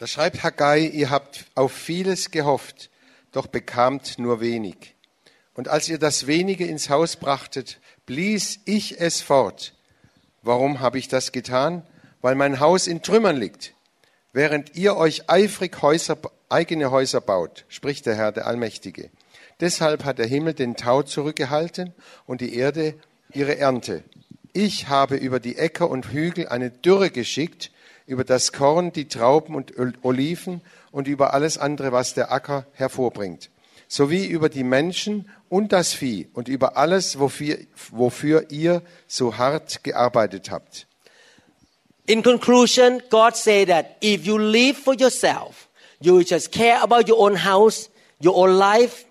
[0.00, 2.88] Da schreibt Haggai, ihr habt auf vieles gehofft,
[3.32, 4.94] doch bekamt nur wenig.
[5.52, 9.74] Und als ihr das wenige ins Haus brachtet, blies ich es fort.
[10.42, 11.82] Warum habe ich das getan?
[12.22, 13.74] Weil mein Haus in Trümmern liegt.
[14.32, 16.16] Während ihr euch eifrig Häuser,
[16.48, 19.10] eigene Häuser baut, spricht der Herr, der Allmächtige.
[19.60, 21.92] Deshalb hat der Himmel den Tau zurückgehalten
[22.26, 22.94] und die Erde
[23.32, 24.02] ihre Ernte.
[24.52, 27.70] Ich habe über die Äcker und Hügel eine Dürre geschickt,
[28.06, 33.50] über das Korn, die Trauben und Oliven und über alles andere, was der Acker hervorbringt,
[33.90, 37.58] sowie über die Menschen und das Vieh und über alles, wofür,
[37.90, 40.86] wofür ihr so hart gearbeitet habt.
[42.06, 45.68] In conclusion, God said that if you live for yourself,
[46.00, 49.04] you just care about your own house, your own life,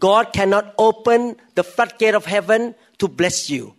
[0.00, 3.74] God cannot open the floodgate of heaven to bless you.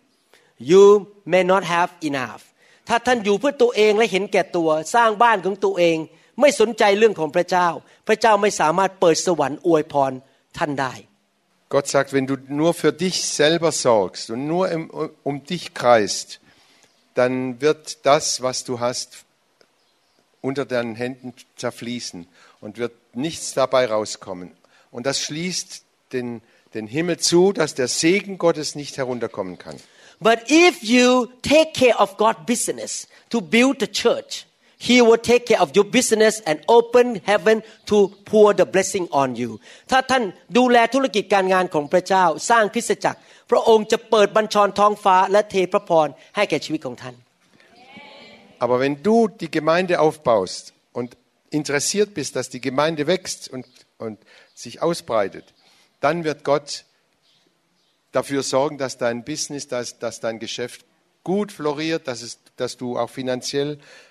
[0.60, 2.43] You may not have enough.
[2.89, 5.97] ถ้าท่านอยู่เพื่อตัวเองและเห็นแก่ตัวสร้างบ้านของตัวเอง
[6.39, 7.67] ไม่สนใจเรื่องของพระเจ้า
[8.08, 10.12] พระเจ้าไม่สามารถเปิดสวรรค์อวยพร
[10.59, 10.94] ท่านได้
[11.74, 16.38] Gott sagt, wenn du nur für dich selber sorgst und nur um, um dich kreist,
[17.14, 19.24] dann wird das, was du hast,
[20.42, 22.26] unter deinen Händen zerfließen
[22.61, 24.50] und wird nichts dabei rauskommen.
[24.90, 26.42] Und das schließt den,
[26.74, 29.76] den Himmel zu, dass der Segen Gottes nicht herunterkommen kann.
[30.20, 34.45] But if you take care of God's business to build the church,
[34.88, 37.96] He will take care of your business and open heaven to
[38.31, 39.50] pour the blessing on you
[39.90, 40.22] ถ้าท่าน
[40.59, 47.14] ดูแลธุรกิจการงานของพระเจ้า สร้างคริสตจักร พระองค์จะเปิดบัญชรท้องฟ้า และเทพระพรให้แก่ชีวิตของท่าน
[48.64, 51.09] Aber wenn du die Gemeinde aufbaust und
[51.50, 53.66] interessiert bist, dass die Gemeinde wächst und,
[53.98, 54.18] und
[54.55, 55.46] sich ausbreitet,
[56.00, 56.85] dann wird Gott
[58.12, 60.85] dafür sorgen, dass dein Business, dass, dass dein Geschäft
[61.24, 64.06] gut floriert, dass, es, dass du auch finanziell, äh,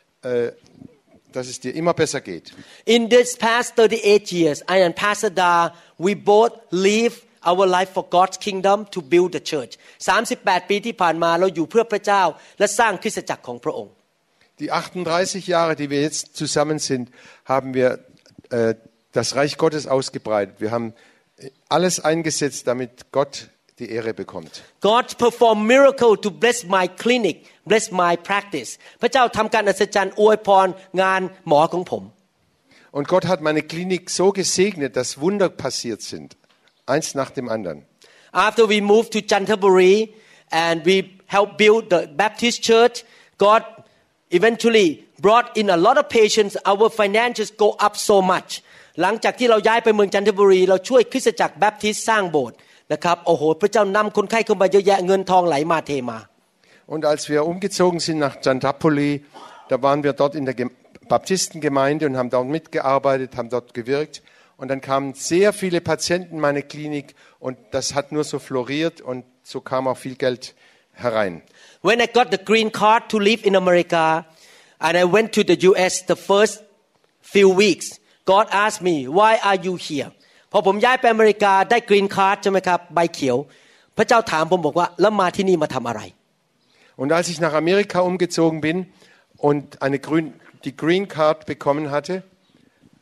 [1.31, 2.53] dass es dir immer besser geht.
[2.85, 7.13] In this past 38 years I and Pastor Da we both live
[7.45, 12.23] our life for God's kingdom to build the church 38 ปีที่ผ่านมาเราอยู่เพื่อพระเจ้า
[12.59, 13.93] และสร้างคริสตจักรของพระองค์
[14.61, 17.09] Die 38 Jahre, die wir jetzt zusammen sind,
[17.45, 18.05] haben wir
[18.51, 18.75] äh,
[19.11, 20.55] das Reich Gottes ausgebreitet.
[20.59, 20.93] Wir haben
[21.37, 24.63] äh, alles eingesetzt, damit Gott die Ehre bekommt.
[24.81, 28.69] God perform miracle to bless my clinic bless my practice
[29.01, 30.67] พระเจ้าทำการอัศจรรย์อวยพร
[31.01, 32.03] งานหมอของผม
[32.97, 36.35] Und Gott hat meine Klinik so gesegnet, dass Wunder passiert sind.
[36.85, 37.77] Eins nach dem anderen.
[38.33, 40.13] After we moved to Canterbury
[40.65, 40.97] and we
[41.35, 42.95] helped build the Baptist church
[43.45, 43.63] God
[44.29, 44.87] eventually
[45.25, 48.51] brought in a lot of patients our finances go up so much
[49.01, 52.57] หลังจากที่เราย้ายไปเมืองจันทบุรี เราช่วยคริสตจักรแบปทิสต์สร้างโบสถ์
[52.91, 56.19] นะครับโอ้โหพระเจ้านำคนไข้เข้ามาเยอะแยะเงินทองไหลมาเทมา
[56.93, 59.23] Und als wir umgezogen sind nach Chantapoli,
[59.69, 60.71] da waren wir dort in der Gem-
[61.11, 64.21] Baptistengemeinde und haben dort mitgearbeitet, haben dort gewirkt.
[64.55, 69.01] Und dann kamen sehr viele Patienten in meine Klinik und das hat nur so floriert
[69.01, 70.53] und so kam auch viel Geld
[70.93, 71.41] herein.
[71.81, 74.25] When I got the green card to live in America
[74.79, 76.63] and I went to the US the first
[77.21, 80.13] few weeks God asked me why are you here พ
[80.55, 83.37] อผมย้ายไปอเมริกาได้ green card ใช่ไหมครับใบเขียว
[83.97, 86.01] พระเจ้าถามผมบอกว่าแล้วมาที่นี่มาทำอะไร
[87.01, 88.77] Und als ich nach Amerika umgezogen bin
[89.37, 90.25] und eine Grün,
[90.65, 92.21] die Green Card bekommen hatte,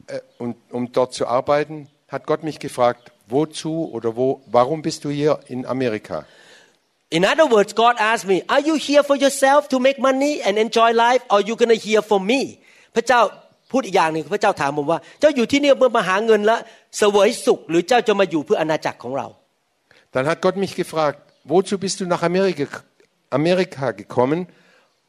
[0.08, 5.04] äh, und, um dort zu arbeiten, hat Gott mich gefragt, wozu oder wo, warum bist
[5.04, 6.26] du hier in Amerika?
[7.12, 10.58] In other words God asked me are you here for yourself to make money and
[10.60, 12.42] enjoy life or you gonna here for me
[12.96, 13.20] พระเจ้า
[13.74, 16.58] พูดอีกอย่างหนึ่งพระเจ้าถามผมว่า เจ้าอยู่ที่นี่เพื่อมาหาเงินและ
[16.98, 19.28] เสวยสุข หรือเจ้าจะมาอยู่เพื่ออาณาจักรของเรา
[20.14, 22.66] Dann hat Gott mich gefragt, wozu bist du nach Amerika,
[23.30, 24.40] Amerika gekommen,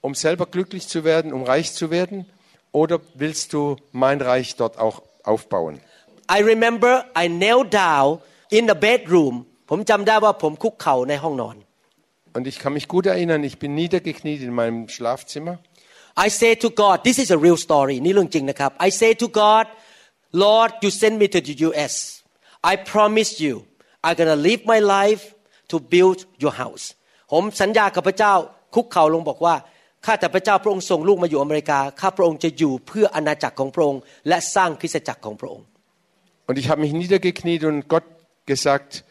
[0.02, 2.26] um selber glücklich zu werden, um reich zu werden?
[2.72, 5.80] Oder willst du mein Reich dort auch aufbauen?
[6.30, 9.34] I remember I knelt down in the bedroom
[9.70, 11.56] ผมจำได้ว่าผมคุกเข่าในห้องนอน
[12.36, 15.54] Und ich kann mich gut erinnern, ich bin niedergekniet in meinem Schlafzimmer.
[16.24, 19.64] I say to God this is a real story นี่เรื่องจริงนะครับ I say to God
[20.44, 21.94] Lord you send me to the US
[22.72, 23.54] I promise you
[24.04, 25.24] I'm gonna live my life
[25.70, 26.84] to build your house
[27.32, 28.34] ผมสัญญากับพระเจ้า
[28.74, 29.54] คุกเข่าลงบอกว่า
[30.06, 35.66] ข้าแต่พระเจ้าพระองค์ส่งลูกมาอยู่อเมริกาข้าพระองค์จะอยู่เพื่ออาณาจักรของพระองค์และสร้างคริสตจักรของพระองค์
[36.48, 38.06] Und ich habe mich niedergekniet und Gott
[38.44, 39.04] gesagt,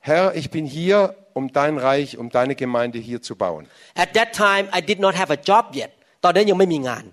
[0.00, 0.98] Herr, ich bin hier,
[1.32, 3.62] um dein Reich, um deine Gemeinde hier zu bauen.
[3.94, 5.92] At that time I did not have a job yet
[6.24, 7.04] ตอนนั้นยังไม่มีงาน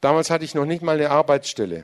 [0.00, 1.78] Damals hatte ich noch nicht mal eine Arbeitsstelle.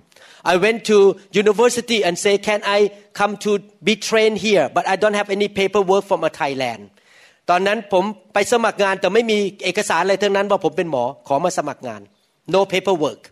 [0.53, 4.71] I went to university and say, can I come to be trained here?
[4.77, 6.83] But I don't have any paperwork from a Thailand.
[7.51, 12.01] ตอนนั้นผมไปสมัครงานแต่ไม่มีเอกสารอะไรทั้งนั้นว่าผมเป็นหมอขอมาสมัครงาน
[12.55, 13.23] no paperwork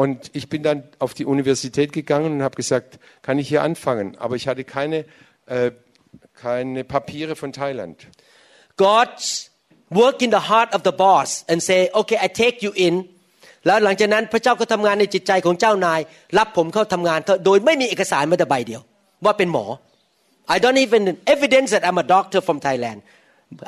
[0.00, 4.16] Und ich bin dann auf die Universität gegangen und habe gesagt, kann ich hier anfangen?
[4.18, 4.98] Aber ich hatte keine,
[5.46, 5.70] äh,
[6.34, 8.06] keine Papiere von Thailand.
[8.76, 9.14] God
[10.01, 12.95] work in the heart of the boss and say okay I take you in
[13.65, 15.99] แล้วหลังจากนั้นพระเจ้าก็ทำงานในจิตใจของเจ้านาย
[16.37, 18.81] รับผมเข้าทำงาน โดยไม่มีเอกสารแม้แต่ใบเดียว
[19.25, 19.65] ว่าเป็นหมอ
[20.55, 21.03] I don't even
[21.35, 22.99] evidence that I'm a doctor from Thailand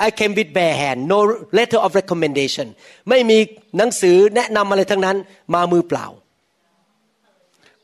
[0.08, 1.20] I came with bare hand no
[1.60, 2.68] letter of recommendation
[3.10, 3.38] ไม่มี
[3.78, 5.18] หนังสือแนะนำอะไรทั้งนั้น
[5.54, 6.08] มามือเปล่า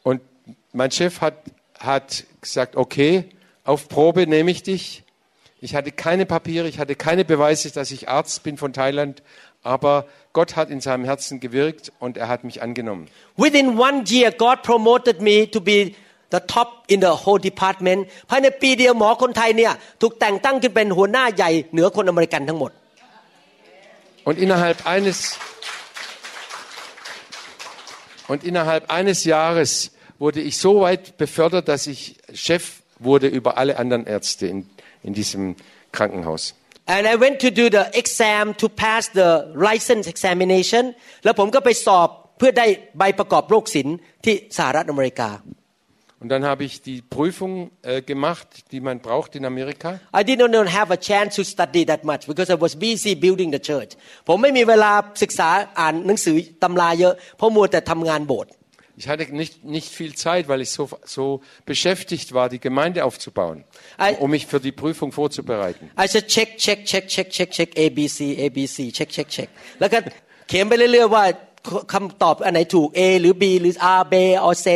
[0.09, 0.19] Und
[0.73, 1.35] mein Chef hat,
[1.79, 2.07] hat
[2.41, 3.29] gesagt, okay,
[3.63, 5.00] auf Probe nehme ich dich.
[5.60, 9.22] Ich hatte keine Papiere, ich hatte keine Beweise, dass ich Arzt bin von Thailand,
[9.62, 13.08] aber Gott hat in seinem Herzen gewirkt und er hat mich angenommen.
[13.36, 15.94] Within one year God promoted me to be
[16.30, 22.72] the top in the whole department ภายในปีเดียวหมอคนไทยเนี่ยถูกแต่งตั้งขึ้นเป็นหัวหน้าใหญ่เหนือคนอเมริกันทั้งหมด
[24.28, 25.38] Und innerhalb eines,
[28.26, 32.64] und innerhalb eines Jahres wurde ich so weit befördert, dass ich Chef
[32.98, 34.68] wurde über alle anderen Ärzte in,
[35.06, 35.42] in diesem
[35.96, 36.44] Krankenhaus.
[36.96, 39.30] and I went to do the exam to pass the
[39.68, 40.84] license examination
[41.24, 42.08] แล้วผมก็ไปสอบ
[42.38, 42.66] เพื่อได้
[42.98, 45.30] ใบประกอบโรคศิลป์ที่สหรัฐอเมริกา
[46.22, 50.00] Und dann habe ich die Prüfung äh, gemacht, die man braucht in Amerika.
[50.14, 53.50] I did not have a chance to study that much because I was busy building
[53.56, 53.90] the church
[54.28, 55.48] ผมไม่มีเวลาศึกษา
[55.80, 58.50] อ่านหนังสือตำราเยอะเพราะมัวแต่ทำงานโบสถ์
[59.00, 63.64] Ich hatte nicht, nicht viel Zeit, weil ich so, so beschäftigt war, die Gemeinde aufzubauen,
[64.00, 65.90] I- um mich für die Prüfung vorzubereiten.
[65.98, 69.08] I just check check check check check check A B C A B C check
[69.16, 69.48] check check
[69.80, 69.98] แล้วก็
[70.48, 71.24] เขียนไปเรื่อยๆว่า
[71.92, 74.14] คำตอบอันไหนถูก A หรือ B หรือ R B
[74.46, 74.68] or C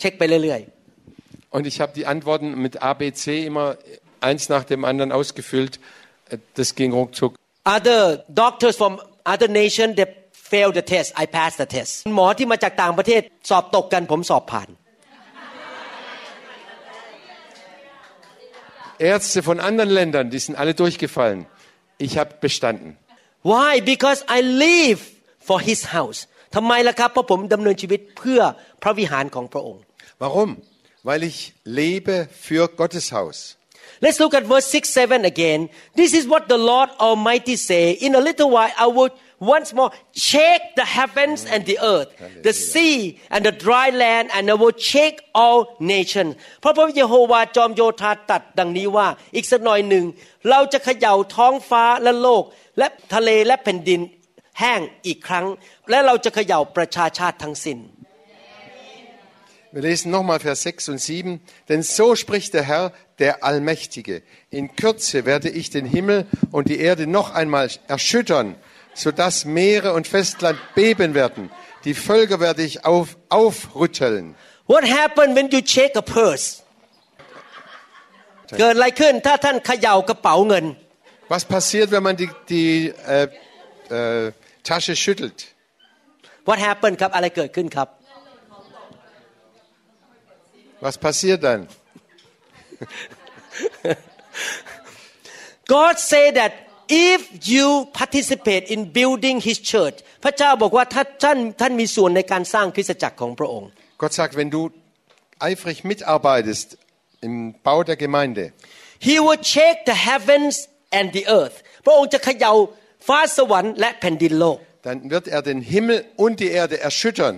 [0.00, 0.62] เช็คไปเรื่อย
[1.56, 3.66] Und ich habe die Antworten mit A, B, C immer
[4.28, 5.74] eins nach dem anderen ausgefüllt.
[6.30, 8.00] Äh, Das ging ruckzuck.ๆ other
[8.42, 8.92] doctors from
[9.32, 10.06] other nation they
[10.50, 14.68] fail the test I pass the test หมอที่มาจากต่างประเทศสอบตกกันผมสอบผ่าน
[19.12, 21.46] Ärzte von anderen Ländern, die sind alle durchgefallen.
[21.96, 22.98] Ich habe bestanden.
[23.42, 25.00] Why because I live
[25.48, 26.20] for His house
[26.54, 28.40] ทำไมล่ะครับเพราะผมดำเนินชีวิตเพื่อ
[28.82, 29.82] พระวิหารของพระองค์
[30.22, 30.50] Warum?
[31.08, 31.38] Weil ich
[31.80, 33.36] lebe für Gottes Haus.
[34.04, 35.60] Let's look at verse 6 7 again.
[36.00, 37.84] This is what the Lord Almighty say.
[38.06, 42.10] In a little while I will once more shake the heavens and the earth,
[42.42, 45.58] the sea and the dry land, and I will shake all
[45.94, 46.30] nations.
[46.60, 50.04] เพราะพระเยโฮวาจอมโยธาตรัดดังนี้ว่า อีกสักหน่อยหนึ่ง
[50.50, 52.44] เราจะเขย่าท้องฟ้าและโลก
[52.78, 54.00] และทะเลและแผ่นดิน
[54.60, 55.46] แห้งอีกครั้ง
[55.90, 57.78] และเราจะเขย่าประชาชาติทั้งสิ้น
[59.72, 61.40] Wir lesen nochmal Vers 6 und 7.
[61.68, 64.22] Denn so spricht der Herr, der Allmächtige.
[64.50, 68.56] In Kürze werde ich den Himmel und die Erde noch einmal erschüttern,
[68.94, 71.50] sodass Meere und Festland beben werden.
[71.84, 74.34] Die Völker werde ich auf, aufrütteln.
[74.66, 76.62] What happened when you shake a purse
[78.58, 80.64] เกิดอะไรขึ้นถ้าท่านเขย่ากระเป๋าเงิน
[81.32, 82.70] Was passiert, wenn man die, die
[83.16, 83.28] äh,
[83.98, 84.32] äh,
[84.68, 85.38] Tasche schüttelt?
[86.48, 87.88] What happened ครับอะไรเกิดขึ้นครับ
[90.84, 91.60] Was passiert dann?
[95.74, 96.52] God say that
[97.10, 97.20] if
[97.52, 97.68] you
[98.00, 103.68] participate in building His church พระเจ้าบอกว่าถ้าท่านท่านมีส่วนในการสร้างคริสตจักรของพระองค์
[104.02, 104.62] Gott sagt, wenn du
[105.48, 106.66] eifrig mitarbeitest
[107.26, 107.34] im
[107.66, 108.44] Bau der Gemeinde,
[109.08, 110.54] He will shake the heavens
[110.98, 112.52] and the earth พระองค์จะเขย่า
[113.08, 117.36] ฟ้าสวรรค์และแผ่นดินโลก dann wird er den Himmel und die Erde erschüttern.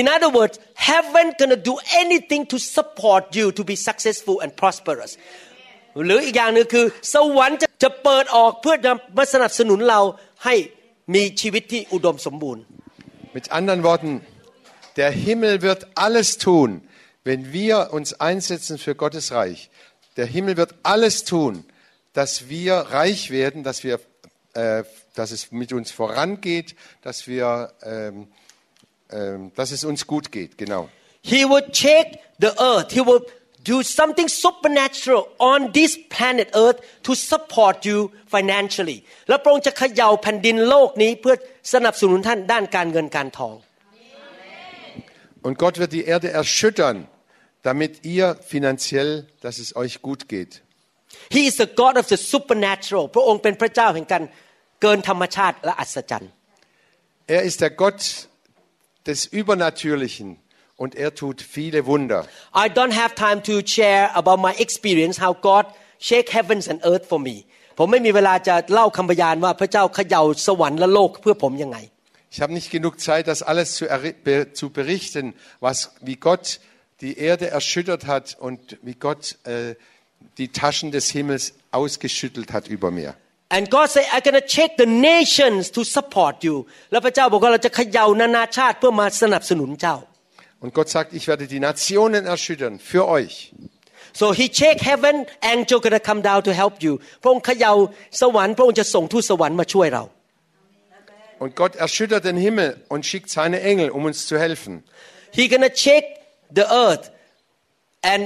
[0.00, 5.12] In other words heaven gonna do anything to support you to be successful and prosperous
[6.06, 8.74] หรืออีกอย่างหนึงคือ สวรรค์จะจะเปิดออกเพื่อ
[9.16, 10.00] มาสนับสนุนเรา
[10.44, 10.54] ให้
[11.14, 12.64] มีชีวิตที่อุดมสมบูรณ์
[13.36, 14.12] Mit anderen Worten,
[14.96, 16.70] der Himmel wird alles tun,
[17.24, 19.70] wenn wir uns einsetzen für Gottes Reich.
[20.16, 21.64] Der Himmel wird alles tun,
[22.14, 24.00] dass wir reich werden, dass, wir,
[24.54, 24.82] äh,
[25.14, 28.28] dass es mit uns vorangeht, dass, wir, ähm,
[29.10, 30.58] ähm, dass es uns gut geht.
[30.58, 30.88] Genau.
[31.20, 32.90] He will shake the earth.
[32.92, 33.20] He will
[33.70, 35.22] do something supernatural
[35.52, 37.98] on this planet earth to support you
[38.34, 38.98] financially
[39.28, 41.34] แล้วพระองค์จะเขย่าแผ่นดินโลกนี้เพื่อ
[41.74, 43.56] สนับสนุนท่านด้านการเงินการทอง
[45.46, 46.96] Und Gott wird die Erde erschüttern,
[47.62, 50.52] damit ihr finanziell, dass es euch gut geht.
[51.30, 54.22] He is the God of the supernatural พระองค์เป็นพระเจ้าแห่งการ
[54.82, 56.32] เกินธรรมชาติและอัศจรรย์
[57.36, 58.00] Er ist der Gott
[59.08, 60.28] des Übernatürlichen
[60.82, 62.20] und er tut viele Wunder.
[62.64, 65.64] I don't have time to share about my experience how God
[66.08, 67.36] shake heavens and earth for me
[67.78, 71.78] ผมไม่มีเวลาจะเล่าคำพยานว่าพระเจ้าเขย่าสวรรค์และโลกเพื่อผมยังไง
[72.34, 75.24] Ich habe nicht genug Zeit, das alles zu, erri- be- zu berichten,
[75.60, 75.76] was,
[76.08, 76.60] wie Gott
[77.00, 79.76] die Erde erschüttert hat und wie Gott äh,
[80.36, 83.10] die Taschen des Himmels ausgeschüttelt hat über mir.
[83.56, 86.56] And God say I'm gonna check the nations to support you
[86.90, 89.96] แล้วพระเจ้าบอกว่าเราจะเขย่านานาชาติเพื่อมาสนับสนุนเจ้า
[90.62, 93.52] Und Gott sagt, ich werde die Nationen erschüttern für euch.
[94.20, 97.72] so he check heaven angel gonna come down to help you พระองค์เขย่า
[98.20, 100.04] สวรรค์พระองค์จะส่งทูตสวรรค์มาช่วยเรา
[101.42, 104.74] Und Gott erschüttert den Himmel und schickt seine Engel, um uns zu helfen.
[105.38, 106.02] he gonna check
[106.58, 107.04] the earth
[108.12, 108.22] and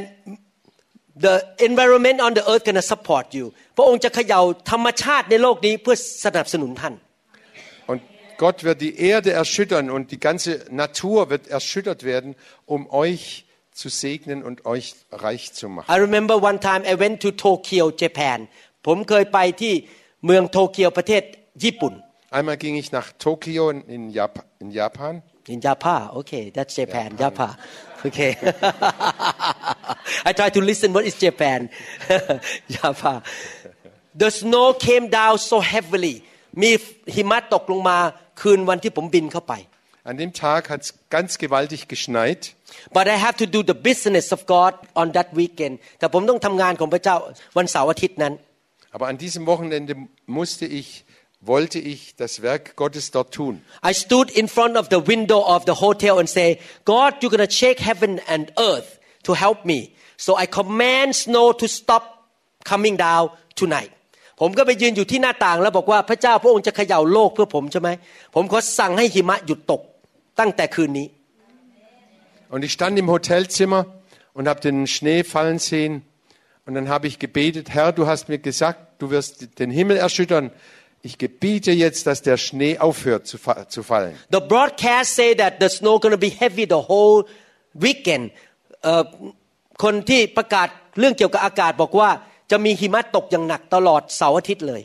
[1.25, 1.35] the
[1.69, 3.45] environment on the earth gonna support you
[3.77, 7.06] พระองค์จะเขย่าธรรมชาติในโลกนี้เพื่อสนับสนุนท่าน Und
[8.39, 12.35] Gott wird die Erde erschüttern und die ganze Natur wird erschüttert werden,
[12.67, 15.87] um euch zu segnen und euch reich zu machen.
[15.95, 18.49] I remember one time I went to Tokyo Japan
[18.87, 19.75] ผมเคยไปที่
[20.27, 21.23] เมืองโตเกียวประเทศ
[21.65, 21.95] ญี่ปุ่น
[22.37, 25.23] Einmal ging ich nach Tokio in Jap in Japan.
[25.49, 27.55] In Japan, okay, that's Japan, Japan.
[28.07, 28.37] Okay.
[30.29, 31.69] I try to listen what is Japan.
[32.71, 33.23] Japan.
[34.15, 36.17] The snow came down so heavily.
[36.63, 36.71] มี
[37.15, 37.99] หิมะตกลงมา
[38.41, 39.55] คืนวันที่ผมบินเข้าไป
[40.11, 42.43] An dem Tag hat es ganz gewaltig geschneit.
[42.99, 47.17] but I have to do the business of God on that weekend แต่ผมต้องทำงานของพระเจ้า
[47.59, 48.35] วันเสาร์อาทิตย์นั้น
[48.95, 49.93] Aber an diesem Wochenende
[50.27, 50.89] musste ich,
[51.41, 53.55] wollte ich das Werk Gottes dort tun.
[53.91, 56.49] I stood in front of the window of the hotel and say,
[56.85, 58.91] God, you're going to shake heaven and earth
[59.27, 59.79] to help me.
[60.27, 62.05] So I command snow to stop
[62.73, 63.31] coming down
[63.63, 63.93] tonight.
[64.41, 67.89] ผมก็ไปยืนอยู่ที่หน้าต่างแล้วบอกว่าพระเจ้าพระองค์จะเขย่าโลกเพื่อผมใช่ไหม
[68.35, 69.81] ผมขอสั่งให้หิมะหยุดตก
[70.41, 71.09] ตั้งแต่คืนนี้
[72.55, 73.87] Und ich stand im Hotelzimmer
[74.35, 75.93] und habe den Schnee fallen sehen.
[76.67, 80.51] Und dann habe ich gebetet, Herr, du hast mir gesagt, du wirst den Himmel erschüttern.
[81.01, 84.15] Ich gebiete jetzt, dass der Schnee aufhört zu, fa zu fallen.
[84.31, 87.25] The broadcast say that the snow going to be heavy the whole
[87.87, 88.25] weekend
[88.85, 89.05] เอ่อ
[89.83, 92.11] คนที่ประกาศเรื่องเกี่ยวกับอากาศบอกว่า
[92.51, 94.83] จะมีหิมะตกอย่างหนักตลอดเสาร์อาทิตย์เลย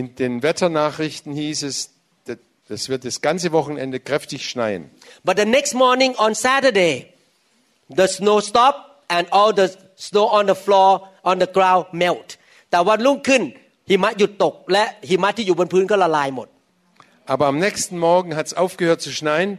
[0.00, 1.76] In den Wetternachrichten hieß es,
[2.72, 4.82] das wird das ganze Wochenende kräftig schneien.
[5.28, 6.94] But the next morning on Saturday,
[8.00, 8.74] the snow stop
[9.08, 10.90] and all the snow on the floor
[11.22, 12.28] on the ground melt.
[12.70, 13.42] แต่วันรุ่งขึ้น
[13.90, 16.48] หิมะหยุดตก และหิมะที่อยู่บนพื้นก็ละลายหมด
[17.32, 19.50] Aber am nächsten Morgen hat es aufgehört zu schneien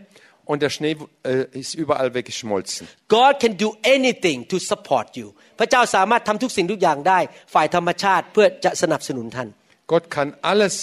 [0.49, 2.87] und der Schnee äh, ist überall weggeschmolzen.
[3.07, 5.27] God can do anything to support you
[5.59, 7.19] พระเจ้าสามารถทำทุกสิ่งทุกอย่างได้
[7.53, 9.49] ฝ่ายธรรมชาติเพื่อจะสนับสนุนท่าน
[9.93, 10.75] Gott kann alles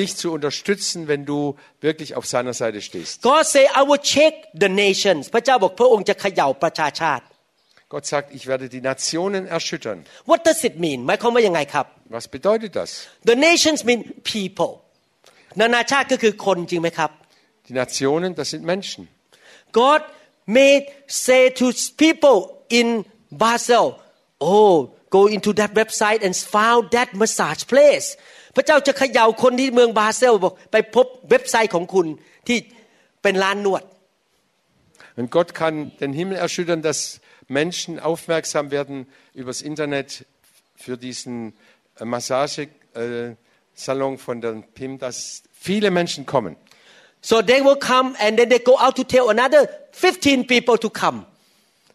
[0.00, 1.38] dich zu unterstützen, wenn du
[1.80, 3.14] wirklich auf seiner Seite stehst.
[3.30, 7.24] God say I will check the nations พระเจ้าบอกพระองค์จะเขย่าประชาชาติ
[7.94, 9.98] Gott sagt, ich werde die Nationen erschüttern.
[10.30, 11.86] What does it mean หมายความว่ายังไงครับ
[12.16, 12.90] Was bedeutet das?
[13.30, 14.00] The nations mean
[14.34, 14.72] people
[15.60, 17.10] นานาชาติก็คือคนจริงไหมครับ
[17.70, 19.08] Die Nationen, das sind Menschen.
[19.72, 20.02] God
[20.46, 23.96] may say to people in Basel,
[24.40, 28.16] oh, go into that website and found that massage place.
[28.56, 32.06] พระเจ้าจะเขย่าคนที่เมืองบาเซลบอกไปพบเว็บไซต์ของคุณ
[32.46, 32.58] ที่
[33.22, 33.82] เป็นร้านนวด
[35.18, 40.26] Und Gott kann den Himmel erschüttern, dass Menschen aufmerksam werden übers Internet
[40.74, 41.54] für diesen
[41.98, 46.56] äh, Massagesalon von der PIM, dass viele Menschen kommen.
[47.28, 50.88] so they will come and then they go out to tell another 15 people to
[51.00, 51.18] come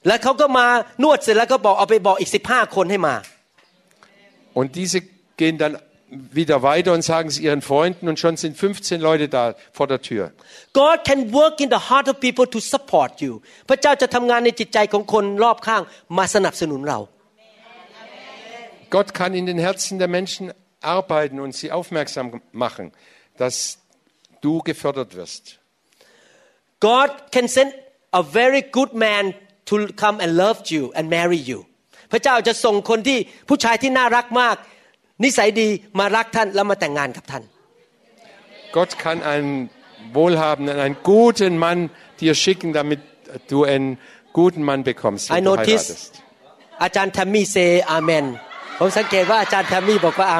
[0.07, 0.65] แล้วเขาก็มา
[1.03, 3.15] นวดเสร็จแล้วก็บอกเอาไปบอกอีก 15 คนให้มา
[4.59, 4.97] Und diese
[5.41, 5.73] gehen dann
[6.39, 10.01] wieder weiter und sagen es ihren Freunden und schon sind 15 Leute da vor der
[10.01, 10.33] Tür.
[10.73, 13.33] God can work in the heart of people to support you
[13.69, 15.81] พระเจ้าจะทำงานในจิตใจของคนรอบข้าง
[16.17, 16.99] มาสนับสนุนเรา
[18.95, 20.43] Gott kann in den Herzen der Menschen
[20.81, 22.91] arbeiten und sie aufmerksam machen,
[23.37, 23.55] dass
[24.46, 25.44] du gefördert wirst.
[26.88, 27.70] God can send
[28.20, 29.24] a very good man
[29.70, 31.60] to come and love you and marry you
[32.12, 33.18] พระเจ้าจะส่งคนที่
[33.48, 34.56] ผู้ชายที่น่ารักมาก
[35.24, 35.68] นิสัยดี
[35.98, 37.44] มารักท่านแล้วมาแต่งงานกับท่าน
[38.76, 39.52] Gott kann einen
[40.18, 41.78] wohlhabenden, einen guten Mann
[42.20, 43.00] dir schicken, damit
[43.52, 43.90] du einen
[44.38, 46.12] guten Mann bekommst, I wenn du notice heiratest.
[46.82, 47.56] อาจารย์แทมมี่เซ
[47.90, 48.24] อาเมน
[48.78, 50.36] ผมสังเกตว่าอาจารย์แทมมี่บอกว่าอ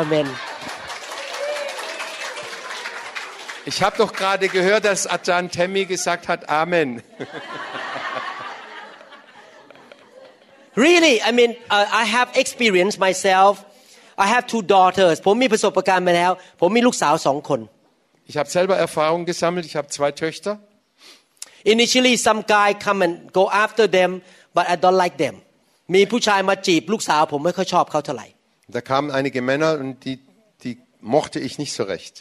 [3.66, 7.04] Ich habe doch gerade gehört, dass Ajahn Temmi gesagt hat, Amen.
[10.76, 13.54] really I mean uh, I have experienced myself
[14.18, 17.60] I have two daughters ผมมีประสบการณ์มาแล้ว ผมมีลูกสาวสองคน
[18.32, 19.66] Ich habe selber Erfahrung gesammelt.
[19.70, 20.52] Ich habe zwei Töchter.
[21.74, 24.12] initially some guy come and go after them
[24.56, 25.36] but I don't like them
[25.96, 28.28] มีผู้ชายมาจีบลูกสาวผมไม่ค่อยชอบเขาเท่าไหร่
[28.78, 30.18] Da kamen einige Männer und die,
[30.64, 30.74] die
[31.16, 32.16] mochte ich nicht so recht.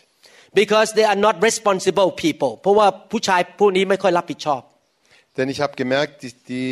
[0.61, 4.63] because they are not responsible people เพราะว่าผู้ชายพวกนี้ไม่ค่อยรับผิดชอบ
[5.37, 6.71] Denn ich habe gemerkt, die, die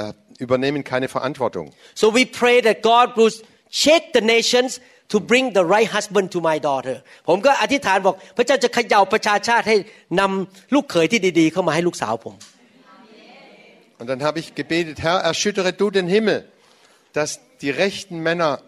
[0.00, 0.12] äh,
[0.46, 1.66] übernehmen keine Verantwortung.
[2.02, 3.32] so we pray that God will
[3.84, 4.70] shake the nations
[5.12, 6.96] to bring the right husband to my daughter
[7.28, 9.76] ผมก็อธิษฐานบอก พระเจ้าจะเขย่าประชาชาติให้
[10.20, 12.36] นำลูกเขยที่ดีๆ เข้ามาให้ลูกสาวผม
[13.98, 16.46] Und dann habe ich gebetet, Herr, erschüttere du den Himmel,
[17.14, 18.60] dass die rechten Männer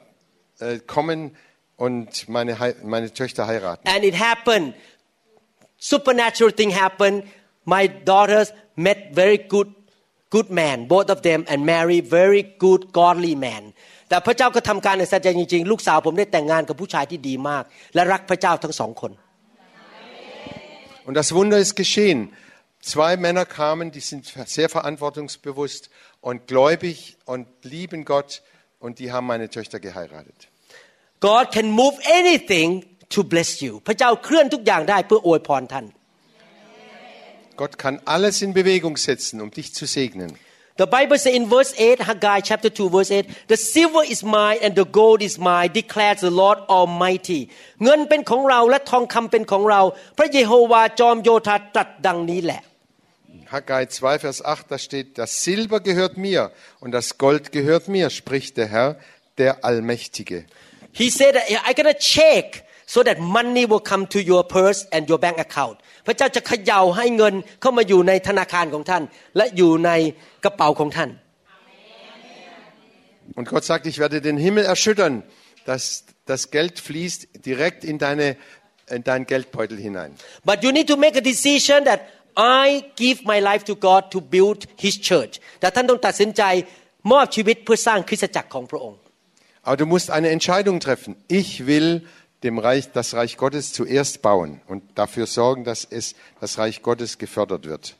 [0.59, 1.37] äh, kommen
[1.77, 3.83] und meine, Hei- meine Töchter heiraten.
[3.95, 4.75] and it happened
[5.79, 7.19] supernatural thing happened
[7.65, 8.49] my daughters
[8.87, 9.69] met very good
[10.35, 13.63] good man both of them and marry very good godly man
[14.09, 19.13] แต่พระเจ้าก็ทำการในสัจจจริงๆ ลูกสาวผมได้แต่งงานกับผู้ชายที่ดีมาก และรักพระเจ้าทั้งสองคน
[21.07, 22.21] Und das Wunder ist geschehen.
[22.83, 24.23] Zwei Männer kamen, die sind
[24.57, 25.89] sehr verantwortungsbewusst
[26.21, 28.43] und gläubig und lieben Gott
[28.79, 30.49] und die haben meine Töchter geheiratet.
[31.27, 32.69] God can move anything
[33.15, 35.87] to bless you พระเจ้าเคลื่อนทุกอย่างได้เพื่ออวยพรท่าน
[37.63, 40.31] Gott kann alles in Bewegung setzen, um dich zu segnen.
[40.77, 44.59] The Bible says in verse 8, Haggai chapter 2, verse 8, the silver is mine
[44.63, 47.41] and the gold is mine, declares the Lord Almighty.
[47.85, 49.83] เงินเป็นของเราและทองคำเป็นของเรา
[50.19, 52.63] พระเยโฮวาจอมโยธาตรัสดังนี้แหละ
[53.55, 56.41] Haggai 2, Vers 8, da steht, das Silber gehört mir
[56.81, 58.97] und das Gold gehört mir, spricht der Herr,
[59.39, 60.45] der Allmächtige.
[61.00, 62.46] He said that I gonna check
[62.94, 65.76] so that money will come to your purse and your bank account
[66.08, 69.04] พระเจ้าจะเขย่าให้เงินเข้ามาอยู่ในธนาคารของท่าน
[69.38, 69.92] และอยู่ใน
[70.44, 71.10] กระเป๋าของท่าน
[73.38, 75.24] Und Gott sagt, ich werde den Himmel erschüttern,
[75.66, 75.84] dass
[76.26, 78.36] das Geld fließt direkt in, deine,
[78.90, 80.12] in deinen Geldbeutel hinein.
[80.50, 82.00] but you need to make a decision that
[82.38, 86.44] I give my life to God to build His church แต่ท่านต้องตัดสินใจ
[87.12, 89.00] มอบชีวิตเพื่อสร้างคริสตจักรของพระองค์
[89.63, 91.17] Aber du musst eine Entscheidung treffen.
[91.29, 92.07] Ich will
[92.43, 97.19] dem Reich, das Reich Gottes zuerst bauen und dafür sorgen, dass es, das Reich Gottes
[97.19, 97.97] gefördert wird.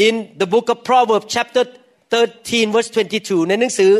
[0.00, 1.66] in the book of Proverbs chapter
[2.08, 3.92] 13 verse 22 ในหนังสือ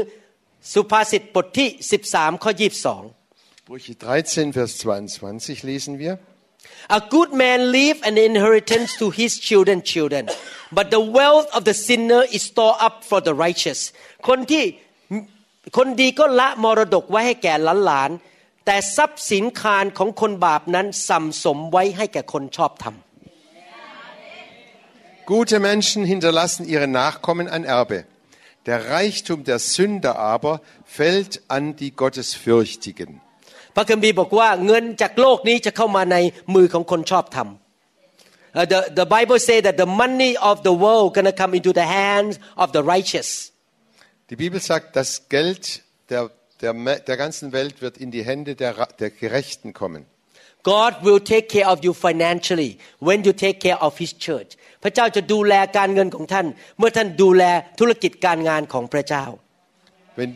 [0.73, 3.14] สุภาษิตบทที่ 13 ข้อ 22
[3.61, 6.18] Sprüche 13, Vers 22 lesen wir.
[6.99, 10.23] A good man leave an inheritance to his children children
[10.77, 13.81] but the wealth of the sinner is stored up for the righteous
[14.29, 14.64] คนที่
[15.78, 17.53] คนดีก็ละมรดกไว้ให้แก่
[17.86, 22.95] หลานๆแต่ทรัพย์สินคารของคนบาปนั้นสัมสมไว้ให้แก่คนชอบธรรม
[25.34, 27.99] Gute Menschen hinterlassen ihren Nachkommen ein Erbe.
[28.68, 33.09] Der Reichtum der Sünder aber fällt an die Gottesfürchtigen.
[33.76, 36.18] พระคัมภีร์บอกว่าเงินจากโลกนี้จะเข้ามาใน
[36.55, 37.49] มือของคนชอบธรรม
[38.57, 41.84] Uh, the, the Bible say that the money of the world gonna come into the
[41.84, 43.51] hands of the righteous.
[44.31, 48.55] Die Bibel sagt, das Geld der, der, Me- der ganzen Welt wird in die Hände
[48.55, 50.07] der, Ra- der Gerechten kommen.
[50.62, 54.51] God will take care of you financially when you take care of His church
[54.83, 56.47] พระเจ้าจะดูแลการเงินของท่าน
[56.79, 57.45] เมื่อท่านดูแล
[57.81, 59.25] ธุรกิจการงานของพระเจ้า
[60.16, 60.33] Wenn,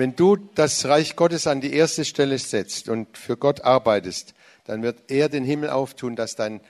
[0.00, 0.28] wenn du
[0.62, 4.34] das Reich Gottes an die erste Stelle setzt und für Gott arbeitest,
[4.66, 6.60] dann wird er den Himmel auftun, dass dein,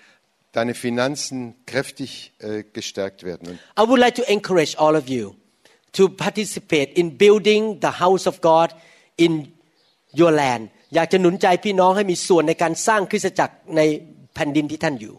[0.52, 3.44] deine Finanzen kräftig äh, gestärkt werden.
[3.48, 5.34] Und I would like to encourage all of you
[5.96, 8.68] to participate in building the house of God
[9.24, 9.32] in
[10.20, 10.62] your land
[10.94, 13.80] อยากจะหนุนใจพี่น้องให้มีส่วนในการสร้างคริสตจักรใน
[14.34, 15.14] แผ่นดินที่ท่านอยู่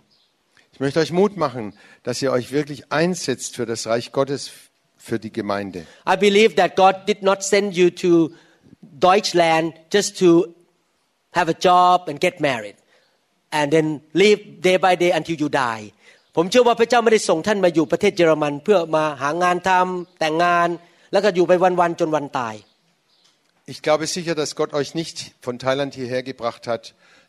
[0.73, 4.51] ich möchte euch Mut machen, dass ihr euch wirklich einsetzt für das Reich Gottes,
[4.97, 5.85] für die Gemeinde.
[6.13, 8.11] I believe that God did not send you to
[8.81, 10.29] Deutschland just to
[11.37, 12.75] have a job and get married
[13.51, 15.91] and then live day by day until you die
[16.37, 20.67] ผมเชื่อว่าพระเจ้าไม่ได้ส่งท่านมาอยู่ประเทศเยอรมัน เพื่อมาหางานทำแต่งงาน
[21.11, 22.55] แล้วก็อยู่ไปวันๆจนวันตาย
[23.73, 26.83] Ich glaube sicher, dass Gott euch nicht von Thailand hierher gebracht hat,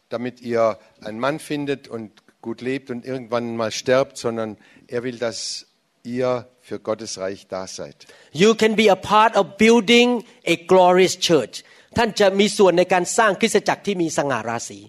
[0.08, 2.10] damit ihr einen Mann findet und
[2.42, 4.56] gut lebt und irgendwann mal sterbt, sondern
[4.88, 5.66] er will, dass
[6.02, 7.96] ihr für Gottes Reich da seid.
[8.32, 11.54] You can be a part of building a glorious church
[11.96, 14.80] ท่านจะมีส่วนในการสร้างคริสตจักรที่มีสง่าราศี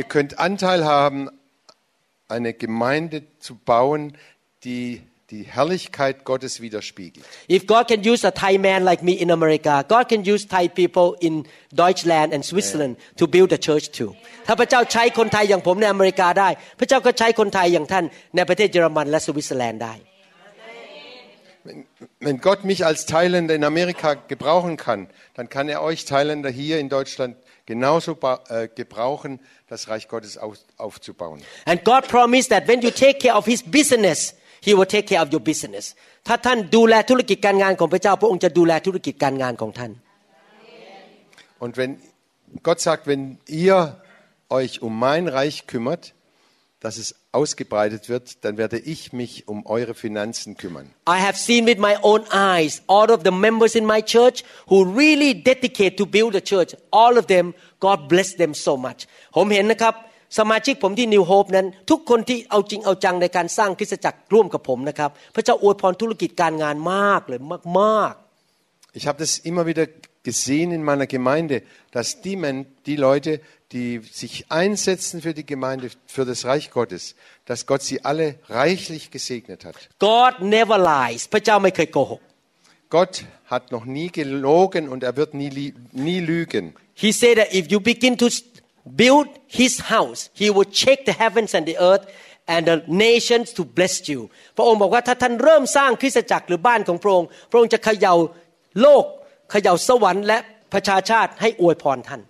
[0.00, 1.20] Ihr könnt Anteil haben,
[2.30, 4.16] eine Gemeinde zu bauen,
[4.64, 7.26] die die Herrlichkeit Gottes widerspiegelt.
[7.48, 10.68] If God can use a Thai man like me in America, God can use Thai
[10.68, 14.14] people in Deutschland and Switzerland to build a church too.
[14.46, 16.48] ถ้าพระเจ้าใช้คนไทยอย่างผมในอเมริกาได้
[16.78, 18.04] พระเจ้าก็ใช้คนไทยอย่างท่าน
[18.36, 19.94] ในประเทศเยอรมันและสวิตเซอร์แลนด์ได้
[22.26, 25.00] Wenn Gott mich als Thailänder in Amerika gebrauchen kann,
[25.34, 27.32] dann kann er euch Thailänder hier in Deutschland
[27.70, 31.40] genauso ba- äh, gebrauchen, das Reich Gottes auf, aufzubauen.
[31.66, 35.22] And God promised that when you take care of His business He will take care
[35.24, 35.84] of your business
[36.26, 39.92] ถ้าท่านดูแลธุรกิจการงานของพระเจ้า พระองค์จะดูแลธุรกิจการงานของท่าน
[41.64, 41.92] Und wenn
[42.62, 44.00] Gott sagt, wenn ihr
[44.50, 46.12] euch um mein Reich kümmert,
[46.80, 50.86] dass es ausgebreitet wird, dann werde ich mich um eure Finanzen kümmern.
[51.08, 54.84] I have seen with my own eyes all of the members in my church who
[54.84, 56.76] really dedicate to build the church.
[56.92, 59.00] All of them, God bless them so much.
[59.36, 59.94] ผมเห็นนะครับ
[60.38, 67.40] สมาชิกผมที่ New Hope นั้น ทุกคนที่เอาจริงเอาจังในการสร้างคริสตจักรร่วมกับผมนะครับ พระเจ้าอวยพรธุรกิจการงานมากเลย
[67.80, 68.14] มาก
[68.98, 69.84] Ich habe das immer wieder
[70.22, 73.40] gesehen in meiner Gemeinde, dass die, Men die Leute,
[73.72, 77.14] die sich einsetzen für die Gemeinde, für das Reich Gottes,
[77.46, 79.76] dass Gott sie alle reichlich gesegnet hat.
[79.88, 82.20] ๆ God never lies พระเจ้าไม่เคยโกหก
[82.96, 83.14] Gott
[83.52, 86.64] hat noch nie gelogen und er wird nie, lie- nie lügen.
[87.04, 88.28] He said that if you begin to
[89.02, 89.28] build
[89.60, 92.04] His house He will check the heavens and the earth
[92.54, 94.20] and the nations to bless you
[94.56, 98.14] พระองค์บอกว่าถ้าท่านเริ่มสร้างคริสตจักรหรือบ้านของพระองค์ พระองค์จะเขย่า
[98.82, 99.04] โลก
[99.50, 100.38] เขย่าสวรรค์และ
[100.72, 102.22] ประชาชาติให้อวยพรท่าน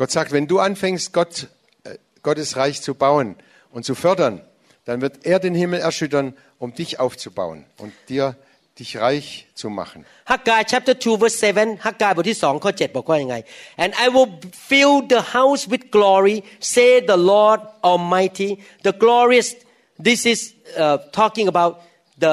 [0.00, 1.48] Gott sagt, wenn du anfängst, Gott,
[1.84, 3.36] äh, Gottes Reich zu bauen
[3.74, 4.40] und zu fördern,
[4.86, 8.36] dann wird er den Himmel erschüttern, um dich aufzubauen und dir
[8.78, 10.00] dich reich zu machen.
[10.30, 13.36] ฮักกาย chapter 2 verse 7ฮักกายบทที่2ข้อ7บอกว่ายังไง
[13.82, 14.30] and I will
[14.70, 16.36] fill the house with glory
[16.74, 17.60] say the Lord
[17.90, 18.50] Almighty
[18.86, 19.48] the glorious
[20.06, 20.40] this is
[20.82, 21.72] uh, talking about
[22.24, 22.32] the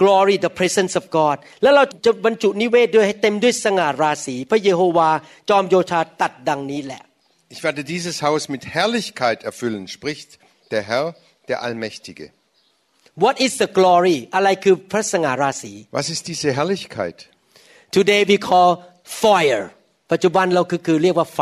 [0.00, 5.10] glory the presence of God แล้วเราจะบรรจุนิเวศด้วยให้เต็มด้วยสง่าราศีพระเยโฮวา
[5.48, 7.02] จอมโยธาตัดดังนี้แหละ
[7.54, 10.38] Ich werde dieses Haus mit Herrlichkeit erfüllen, spricht
[10.70, 11.06] der Herr,
[11.48, 12.26] der Allmächtige.
[13.24, 17.18] What is the glory อะไรคือพระสง่าราศี Was ist diese Herrlichkeit?
[17.96, 18.70] Today we call
[19.22, 19.64] fire
[20.12, 21.40] ปัจจุบันเราคือคือเรียกว่าไฟ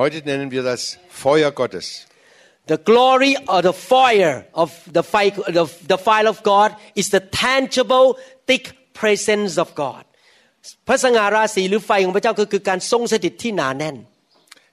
[0.00, 0.82] Heute nennen wir das
[1.22, 1.86] Feuer Gottes.
[2.72, 6.68] The glory or the fire of the fire, the, the fire of God
[7.00, 8.06] is the tangible,
[8.50, 8.64] thick
[9.00, 10.02] presence of God.
[10.88, 13.96] พระสง่าราศีหรือไฟของพระเจ้าก็คือการทรงสถิตที่หนาแน่น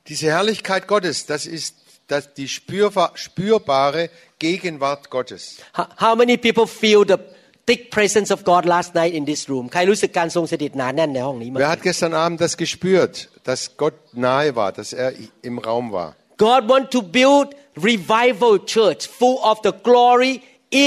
[0.09, 1.71] Diese Herrlichkeit Gottes, das ist
[2.11, 4.03] das, die spürbar, spürbare
[4.45, 5.43] Gegenwart Gottes.
[5.77, 7.19] How- How many people feel the
[7.67, 12.53] thick presence of God last night in this room ใครรู้สึกการทรงสถิตหนาแน่นในห้องนี้มั้าง Wer hat gestern Abend das
[12.63, 13.13] gespürt,
[13.49, 13.95] dass Gott
[14.27, 15.09] nahe war, dass er
[15.49, 16.09] im Raum war?
[16.47, 17.47] God want to build
[17.91, 20.34] revival church full of the glory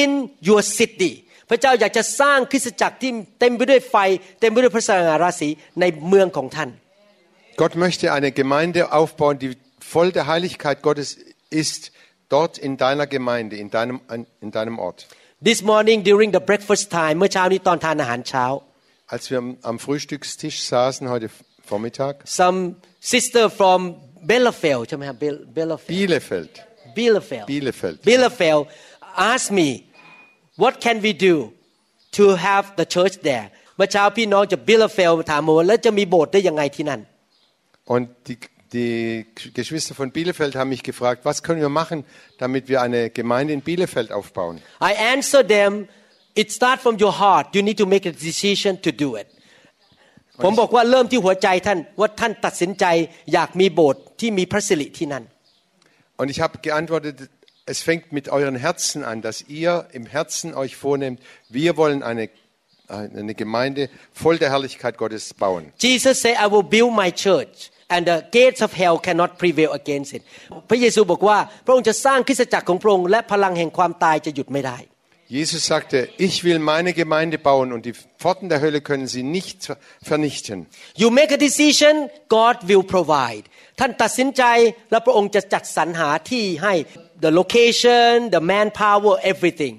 [0.00, 0.08] in
[0.48, 1.12] your city
[1.50, 3.96] พระเจ้าอยากจะสร้างคริสตจักรที่เต็มไปด้วยไฟ
[4.40, 5.48] เต็มไปด้วยพระสง่าราศี
[5.80, 6.70] ในเมืองของท่าน
[7.62, 9.50] Gott möchte eine Gemeinde aufbauen, die
[9.94, 11.08] voll der Heiligkeit Gottes
[11.62, 11.82] ist,
[12.34, 13.96] dort in deiner Gemeinde, in deinem,
[14.44, 14.98] in deinem Ort.
[15.50, 18.44] This morning during the breakfast time เมื่อเช้านี้ตอนทานอาหารเช้า
[19.14, 21.26] Als wir am- am Frühstückstisch saßen heute
[21.70, 22.58] Vormittag, some
[23.14, 23.78] sister from
[24.30, 25.42] Bielefeld ใช่ไหมครับ Biel-
[25.94, 26.52] Bielefeld
[26.96, 27.96] Bielefeld, Bielefeld Bielefeld.
[28.08, 28.62] Bielefeld
[29.32, 29.68] asked me
[30.62, 31.36] what can we do
[32.16, 37.00] to have the church there เมื่อเช้าพี่น้องจาก Bielefeld ถามมาว่าแล้วจะมีโบสถ์ได้ยังไงที่นั่น
[37.94, 38.36] Und die,
[38.76, 39.26] die
[39.60, 41.98] Geschwister von Bielefeld haben mich gefragt, was können wir machen,
[42.42, 44.54] damit wir eine Gemeinde in Bielefeld aufbauen?
[44.90, 45.70] I answer them
[46.40, 49.28] it start from your heart you need to make a decision to do it
[50.44, 52.84] ผมบอกว่าเริ่มที่หัวใจท่านว่าท่านตัดสินใจ
[53.32, 55.24] อยากมีโบสถ์ที่มีพระสิริที่นั่น
[56.16, 57.30] Und ich habe geantwortet,
[57.66, 62.28] es fängt mit euren Herzen an, dass ihr im Herzen euch vornehmt, wir wollen eine,
[62.88, 65.72] eine Gemeinde voll der Herrlichkeit Gottes bauen.
[65.78, 70.12] Jesus said I will build my church and the gates of hell cannot prevail against
[70.16, 70.22] it
[70.68, 74.78] พระเยซูบอกว่าพระองค์จะสร้างคริสตจักรของพระองค์และพลังแห่งความตายจะหยุดไม่ได้
[75.28, 79.72] Jesus sagte, ich will meine Gemeinde bauen und die Pforten der Hölle können sie nicht
[80.02, 80.66] vernichten.
[80.94, 83.44] You make a decision God will provide
[83.80, 84.42] ท่านตัดสินใจ
[84.90, 86.74] แล้วพระองค์จะจัดสรรหาที่ให้
[87.24, 89.74] the location the manpower everything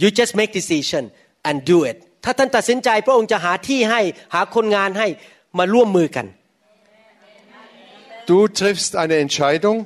[0.00, 1.02] you just make decision
[1.48, 4.00] and do it ถ้าท่านตัดสินใจพระองค์จะหาที่ให้
[4.34, 5.06] หาคนงานให้
[5.58, 6.26] มาร่วมมือกัน
[8.32, 9.76] Du triffst eine Entscheidung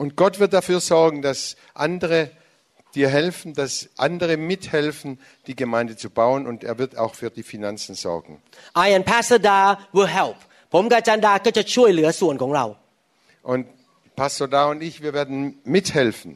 [0.00, 1.40] und Gott wird dafür sorgen, dass
[1.86, 2.18] andere
[2.94, 7.42] dir helfen, dass andere mithelfen, die Gemeinde zu bauen und er wird auch für die
[7.44, 8.32] Finanzen sorgen.
[8.76, 10.36] I and Pastor Da will help
[10.74, 12.66] ผมกับอาจารย์ดาก็จะช่วยเหลือส่วนของเรา
[13.52, 13.62] Und
[14.20, 15.36] Pastor Da und ich, wir werden
[15.76, 16.30] mithelfen,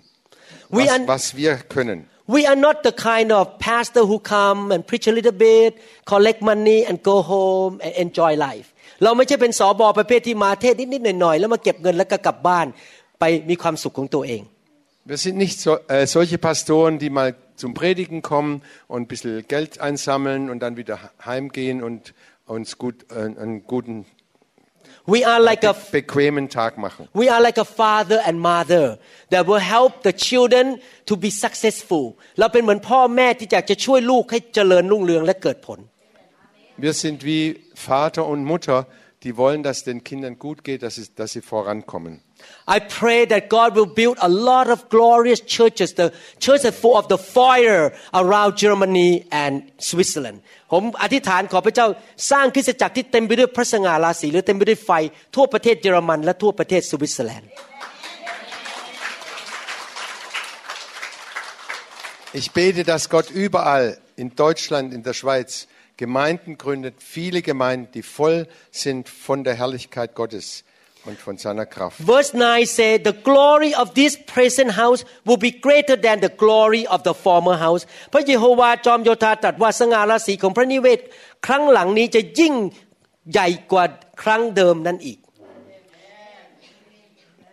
[0.71, 1.99] We was, are- was wir können.
[2.37, 5.71] We are not the kind of pastor who come and preach a little bit,
[6.13, 8.69] collect money and go home and enjoy life.
[9.05, 12.67] เราไม่ใช่เป็นสอบอประเภทที่มาเทศนิดๆหน่อยๆแล้วมาเก็บเงินแล้วก็กลับบ้าน
[13.21, 14.43] ไปมีความสุขของตัวเอง
[15.09, 19.47] Wir sind nicht so, äh, solche Pastoren, die mal zum Predigen kommen und ein bisschen
[19.47, 22.15] Geld einsammeln und dann wieder heimgehen und
[22.47, 24.07] uns gut, äh, einen guten,
[25.07, 27.09] We are like a bequemen Tag machen.
[27.13, 28.99] we are like a father and mother
[29.29, 32.05] that will help the children to be successful
[32.39, 35.79] เราเป็นเหมือนพ่อแม่ที่อยากจะช่วยลูกให้เจริญรุ่งเรืองและเกิดผล
[36.85, 37.43] Wir sind wie
[37.91, 38.79] Vater und Mutter,
[39.25, 42.21] die wollen, dass den Kindern gut geht, dass, es, dass sie vorankommen.
[42.69, 47.09] I pray that God will build a lot of glorious churches, the churches full of
[47.09, 50.39] the fire around Germany and Switzerland.
[50.73, 51.87] ผมอธิษฐานขอพระเจ้า
[52.31, 54.91] สร้างคริสตจักรที่เต็มไปด้วยพระสง่าราศีหรือเต็มไปด้วยไฟ
[55.35, 57.51] ทั่วประเทศเยอรมันและทั่วประเทศสวิตเซอร์แลนด์
[62.41, 65.68] Ich bete, dass Gott überall in Deutschland, in der Schweiz
[65.99, 70.65] Gemeinden gründet, viele Gemeinden, die voll sind von der Herrlichkeit Gottes
[71.05, 72.01] und von seiner Kraft.
[72.05, 76.87] Verse 9 say the glory of this present house will be greater than the glory
[76.89, 81.01] of the former house พระเยโฮวาจอมโยธาตรัสว่าสง่าราศีของพระนิเวศ
[81.47, 82.55] ครั้งหลังนี้จะยิ่ง
[83.31, 83.85] ใหญ่กว่า
[84.23, 85.19] ครั้งเดิมนั่นอีก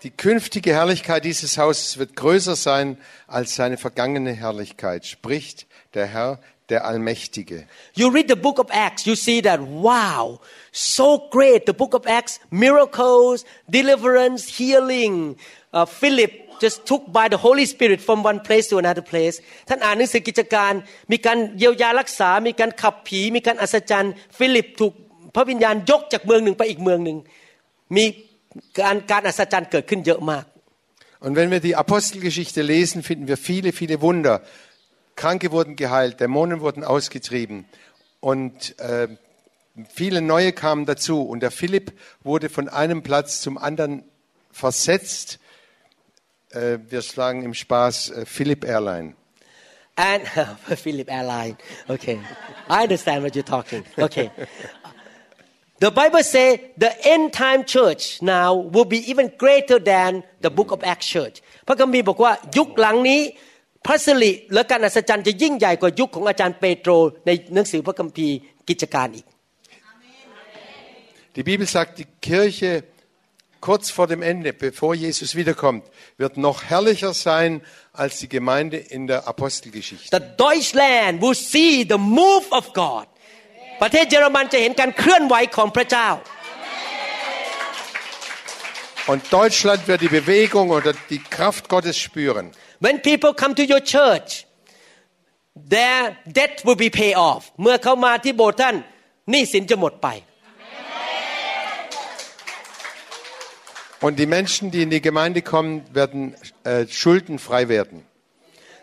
[0.04, 2.98] die künftige Herrlichkeit dieses Hauses wird größer sein
[3.28, 6.40] als seine vergangene Herrlichkeit, spricht der Herr,
[6.70, 7.68] der Allmächtige.
[7.94, 10.40] You read the book of Acts, you see that, wow,
[10.72, 11.66] so great.
[11.66, 15.36] The book of Acts, miracles, deliverance, healing.
[15.74, 16.32] Uh, Philip
[16.62, 19.36] just took by the Holy Spirit from one place to another place
[19.68, 20.74] ท่านอ่านหนังสือกิจการ
[21.12, 24.94] มีการเยียวยารักษา มีการขับผี มีการอัศจรรย์ ฟิลิปถูก
[25.36, 27.18] พระวิญญาณยกจากเมืองหนึ่งไปอีกเมืองหนึ่ง
[27.96, 28.06] มี
[28.80, 30.46] การการอัศจรรย์เกิดขึ้นเยอะมาก
[31.26, 34.42] Und wenn wir die Apostelgeschichte lesen, finden wir viele, viele Wunder.
[35.16, 37.66] Kranke wurden geheilt, Dämonen wurden ausgetrieben
[38.20, 39.08] und äh,
[39.90, 41.22] viele neue kamen dazu.
[41.22, 41.94] Und der Philipp
[42.24, 44.04] wurde von einem Platz zum anderen
[44.52, 45.40] versetzt.
[46.52, 49.16] Äh, wir schlagen im Spaß äh, Philipp Airline.
[49.96, 50.24] And
[50.78, 51.58] Philip Airline.
[51.88, 52.20] Okay.
[52.70, 53.84] I understand what you're talking.
[53.98, 54.32] Okay.
[55.80, 60.72] The Bible says the end time church now will be even greater than the book
[60.72, 61.42] of Acts church.
[61.68, 63.22] พระคัมภีร์บอกว่ายุคหลังนี้
[63.86, 66.92] พระสิริและการอัศจรรย์จะยิ่งใหญ่กว่ายุคของอาจารย์เปโตร
[67.26, 68.36] ในหนังสือพระคัมภีร์
[68.70, 69.26] กิจการอีก
[71.38, 72.84] Die Bibel sagt, die Kirche
[73.62, 75.84] kurz vor dem Ende, bevor Jesus wiederkommt,
[76.18, 77.62] wird noch herrlicher sein
[77.94, 80.10] als die Gemeinde in der Apostelgeschichte.
[80.12, 83.08] The Deutschland will see the move of God
[83.82, 86.10] ประเทศเยอรมันจะเห็นการเคลื่อนไหวของพระเจ้า
[89.12, 92.46] Und Deutschland wird die Bewegung oder die Kraft Gottes spüren.
[92.86, 94.30] When people come to your church
[95.76, 98.76] their debt will be pay off เมื่อเขามาที่โบสถ์ท่าน
[99.30, 100.10] หนี้สินจะหมดไป
[104.06, 106.34] Und die Menschen, die in die Gemeinde kommen, werden
[106.64, 108.04] äh, schuldenfrei werden.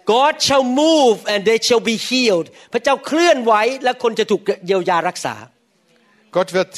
[0.05, 3.53] God shall move and they shall be healed พระเจ้าเคลื่อนไหว
[3.85, 5.35] และคนจะถูกเยียวยารักษา
[6.37, 6.73] Gott wird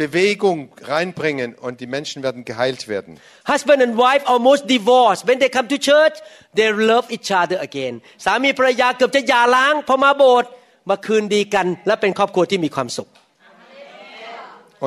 [0.00, 3.18] Bewegung reinbringen und die Menschen werden geheilt werden.
[3.48, 6.16] Husband and wife almost divorced when they come to church
[6.54, 10.50] they love each other again สามีภรรยาเกือบจะหย่าร้างพอมาโบสถ์
[10.90, 13.08] มาคืนดีกัน และเป็นครอบครัวที่มีความสุข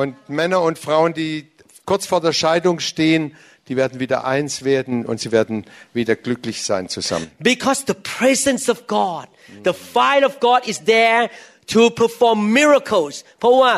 [0.00, 1.32] Und Männer und Frauen, die
[1.84, 3.22] kurz vor der Scheidung stehen,
[3.68, 7.26] die werden wieder eins werden und sie werden wieder glücklich sein zusammen.
[7.52, 9.26] because the presence of God
[9.68, 11.24] the fire of God is there
[11.74, 13.72] to perform miracles เพราะว่า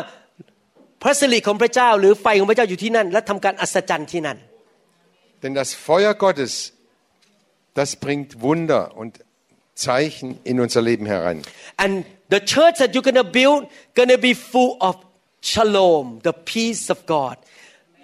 [1.02, 4.38] พระสิริของพระเจ้าหรือไฟของพระเจ้าอยู่ที่นั่น และทำการอัศจรรย์ที่นั่น
[5.42, 6.52] Denn das Feuer Gottes,
[7.80, 9.12] das bringt Wunder und
[9.84, 11.38] Zeichen in unser Leben herein.
[11.84, 11.92] and
[12.34, 13.60] the church that you're gonna build
[13.98, 14.94] gonna be full of
[15.52, 17.36] shalom the peace of God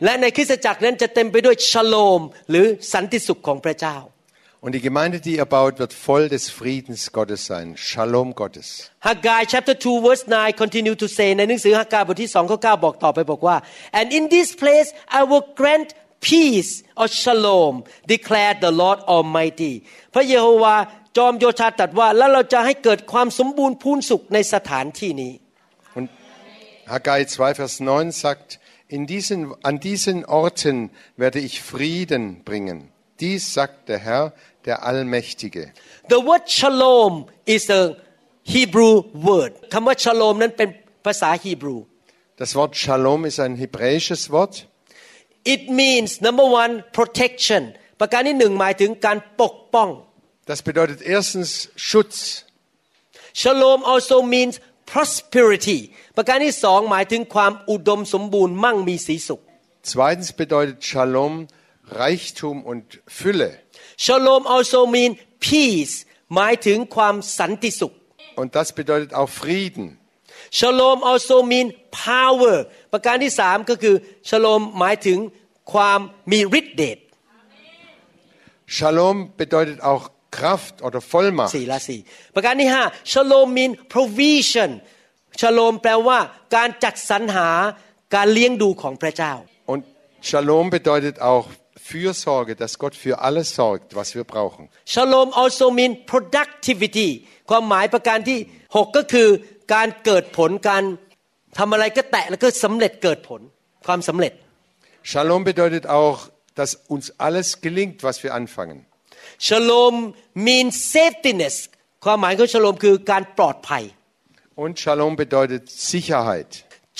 [0.04, 2.20] และในคริสตจักรนั้นจะเต็มไปด้วย shalom
[2.50, 3.96] หรือสันติสุขของพระเจ้า
[4.63, 7.77] Und die Gemeinde, die ihr baut, wird voll des Friedens Gottes sein.
[7.77, 8.91] Shalom Gottes.
[8.99, 13.57] Haggai chapter 2 verse 9 continue to say ในหนังสือฮักกายบทที่2ข้อ9บอกต่อไปบอกว่า
[13.99, 14.89] and in this place
[15.19, 15.89] I will grant
[16.29, 17.73] peace or shalom
[18.13, 19.73] declared the Lord Almighty
[20.13, 20.75] พระเยโฮวา
[21.17, 25.33] จอมโยธาตรัสว่า แล้วเราจะให้เกิดความสมบูรณ์พูนสุขในสถานที่นี้
[25.97, 26.07] Und
[26.93, 28.49] Haggai 2, Vers 9 sagt,
[28.87, 32.89] in diesen, an diesen Orten werde ich Frieden bringen.
[33.19, 34.33] Dies sagt der Herr,
[34.67, 35.63] der Allmächtige.
[36.13, 37.13] The word shalom
[37.55, 37.81] is a
[38.53, 38.93] Hebrew
[39.27, 40.69] word คำว่า shalom นั้นเป็น
[41.05, 41.77] ภาษาฮีบรู
[42.41, 44.53] Das Wort Shalom ist ein hebräisches Wort.
[45.53, 47.61] it means number one protection
[47.99, 49.89] ประการที่หนึ่งหมายถึงการปกป้อง
[50.51, 51.49] Das bedeutet erstens
[51.87, 52.17] Schutz.
[53.41, 54.53] Shalom also means
[54.93, 55.79] prosperity
[56.17, 59.41] ประการที่สองหมายถึงความอุดมสมบูรณ์มั่งมีสีสุข
[59.93, 61.33] Zweitens bedeutet Shalom
[62.01, 62.83] Reichtum und
[63.19, 63.51] Fülle.
[63.96, 65.94] Shalom also mean peace
[66.34, 67.92] หมายถึงความสันติสุข
[68.40, 69.86] Und das bedeutet auch Frieden.
[70.50, 71.66] Shalom also mean
[72.06, 72.56] power
[72.92, 73.96] ประการที่สามก็คือ
[74.28, 75.18] Shalom หมายถึง
[75.72, 76.98] ความมีฤทธิ์เดช
[78.76, 80.04] Shalom bedeutet auch
[80.36, 81.52] Kraft oder Vollmacht.
[81.56, 82.00] สี่ละสี่
[82.34, 82.82] ประการที่ห้า
[83.12, 84.70] Shalom mean provision
[85.40, 86.18] Shalom แปลว่า
[86.56, 87.48] การจัดสรรหา
[88.14, 89.32] การเลี้ยงดูของพระเจ้า
[89.72, 89.80] Und
[90.28, 91.46] Shalom bedeutet auch
[91.89, 94.69] Fürsorge, dass Gott für alles sorgt, was wir brauchen.
[94.85, 97.09] Shalom also mean productivity
[97.49, 98.39] ความหมายประการที่
[98.75, 99.27] หกก็คือ
[99.73, 100.83] การเกิดผลการ
[101.57, 103.41] ทำอะไรก็แตะแล้วก็สำเร็จเกิดผล
[103.87, 104.33] ความสำเร็จ
[105.11, 106.17] Shalom bedeutet auch,
[106.59, 108.77] dass uns alles gelingt, was wir anfangen.
[109.47, 109.95] Shalom
[110.47, 111.55] means safetyness
[112.05, 113.83] ความหมายของ Shalom คือการปลอดภัย
[114.63, 116.51] Und Shalom bedeutet Sicherheit.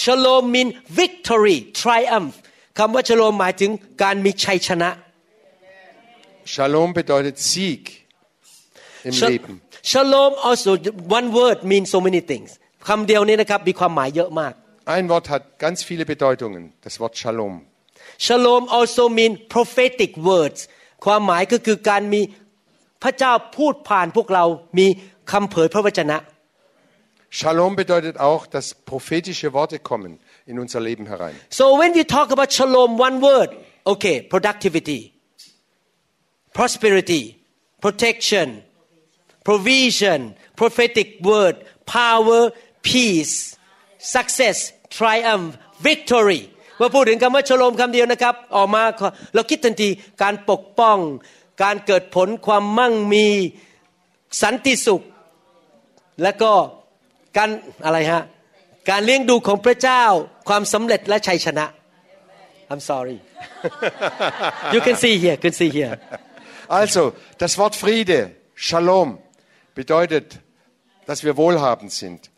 [0.03, 0.70] Shalom mean
[1.01, 2.36] victory triumph
[2.79, 3.70] คำว่า Shalom หมายถึง
[4.03, 4.91] การมีชัยชนะ
[6.55, 7.83] Shalom bedeutet Sieg
[9.09, 9.53] im Sha- Leben.
[9.91, 10.70] Shalom also
[11.18, 12.51] one word means so many things
[12.89, 14.53] คำเดียวนี้นะครับมีความหมายเยอะมาก
[14.97, 17.55] Ein Wort hat ganz viele Bedeutungen, das Wort Shalom.
[18.27, 20.61] Shalom also mean prophetic words
[21.05, 22.20] ความหมายก็คือการมี
[23.03, 24.45] พระเจ้าพูดผ่านพวกเรา
[24.79, 24.87] มี
[25.33, 26.16] คำเผยพระวจนะ
[27.34, 31.36] Shalom bedeutet auch, dass prophetische Worte kommen in unser Leben herein.
[31.49, 33.49] So when we talk about shalom, one word,
[33.86, 35.14] okay, productivity,
[36.53, 37.36] prosperity,
[37.82, 38.64] protection,
[39.43, 42.51] provision, prophetic word, power,
[42.82, 43.57] peace,
[43.99, 48.84] success, triumph, victory เมื่อพูดถึงคำว่าชโลมคำเดียวนะครับ ออกมา
[49.34, 49.89] เราคิดทันที
[50.22, 50.97] การปกป้อง
[51.64, 53.28] การเกิดผลความมั่งมี
[54.41, 55.01] สันติสุข
[56.24, 56.51] และก็
[57.38, 57.49] การ
[57.86, 58.22] อะไรฮะ
[58.89, 60.03] การเลี้ยงดูของพระเจ้า
[60.49, 61.66] ความสำเร็จและชัยชนะ
[62.72, 63.18] I'm sorry
[64.76, 65.95] you can see here can see here
[66.82, 68.20] Also, das Wort Friede,
[68.53, 69.18] Shalom,
[69.74, 70.39] bedeutet,
[71.07, 72.30] dass wir wohlhabend sind,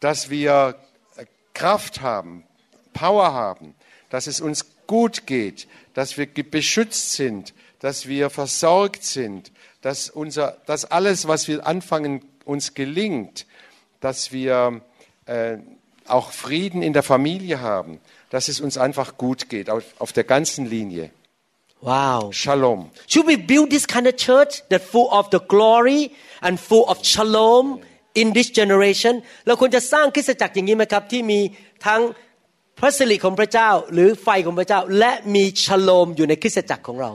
[0.00, 0.74] dass wir
[1.16, 2.44] äh, Kraft haben,
[2.92, 3.74] Power haben,
[4.10, 10.10] dass es uns gut geht, dass wir ge- beschützt sind, dass wir versorgt sind, dass,
[10.10, 13.46] unser, dass alles, was wir anfangen, uns gelingt,
[14.00, 14.80] dass wir
[15.26, 15.58] äh,
[16.06, 18.00] auch Frieden in der Familie haben,
[18.30, 21.10] dass es uns einfach gut geht, auf, auf der ganzen Linie.
[21.82, 22.90] wow Shalom.
[23.08, 27.04] Should we build this kind of church that full of the glory and full of
[27.04, 27.80] shalom
[28.14, 29.14] in this generation
[29.46, 31.40] เราควรจะสร้างคริสตจักรอย่างนี้ไหมครับ ที่มี
[31.86, 32.00] ทั้ง
[32.78, 37.12] พระสิริของพระเจ้า หรือไฟของพระเจ้า และมีชโลมอยู่ในคริสตจักรของเรา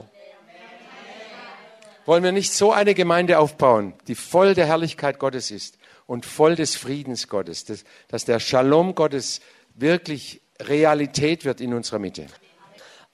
[2.09, 5.71] Wollen wir nicht so eine Gemeinde aufbauen, die voll der Herrlichkeit Gottes ist
[6.05, 9.41] und voll des Friedens Gottes, dass, dass der Shalom Gottes
[9.75, 12.27] wirklich Realität wird in unserer Mitte.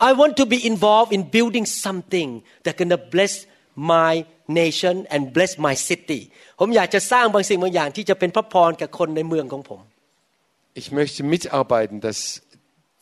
[0.02, 5.58] I want to be involved in building something that gonna bless my nation and bless
[5.58, 6.22] my city
[6.60, 9.82] ผมอยากจะสร้างบางสิ่งบางอย่างที่จะเป็นพระพรกับคนในเมืองของผม
[10.82, 12.20] Ich möchte mitarbeiten, dass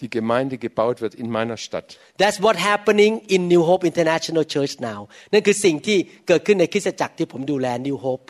[0.01, 1.87] die Gemeinde gebaut wird in meiner Stadt.
[2.17, 4.99] That's what happening in New Hope International Church now
[5.33, 8.27] นั่นคือสิ่งที่เกิดขึ้นในคริสตจักรที่ผมดูแล New Hope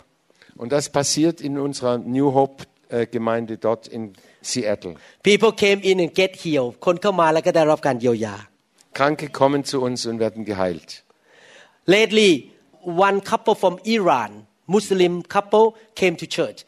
[0.62, 2.58] Und das passiert in unserer New Hope
[2.89, 4.95] äh, Gemeinde dort in Seattle.
[5.24, 8.36] People came in and get healed คนเข้ามาแล้วก็ได้รับการเยียวยา
[8.97, 10.89] Kranke kommen zu uns und werden geheilt.
[11.95, 12.32] Lately
[13.08, 14.32] one couple from Iran
[14.76, 15.66] Muslim couple
[15.99, 16.60] came to church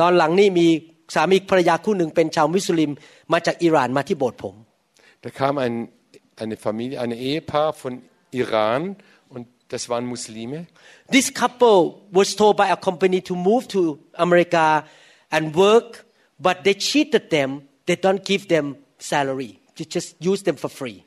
[0.00, 0.68] ตอนหลังนี่มี
[1.14, 2.90] สามีภรรยาคู่หนึ่งเป็นชาวมุสลิม
[3.32, 4.54] มาจากอิหร่านมาที่โบสถ์ผม
[5.24, 5.74] Da kam ein,
[6.42, 7.92] eine Familie, ein Ehepaar von
[8.42, 8.96] Iran und
[9.70, 10.66] das waren Muslime.
[11.10, 14.84] This couple was told by a company to move to America
[15.30, 16.06] and work
[16.46, 20.98] but they cheated them they don't give them salary they just use them for free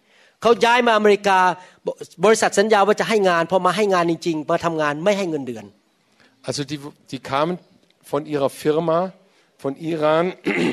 [0.41, 1.39] เขาย้ายมาอเมริกา
[2.25, 5.65] บริษัทสัญญาว่าจะให้งานพอมาให้งานจริงๆมาทำงานไม่ให้เงินเดือน
[6.47, 6.80] Also die,
[7.11, 7.55] die kamen
[8.11, 8.99] von ihrer Firma,
[9.63, 10.25] von Iran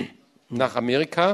[0.62, 1.26] nach Amerika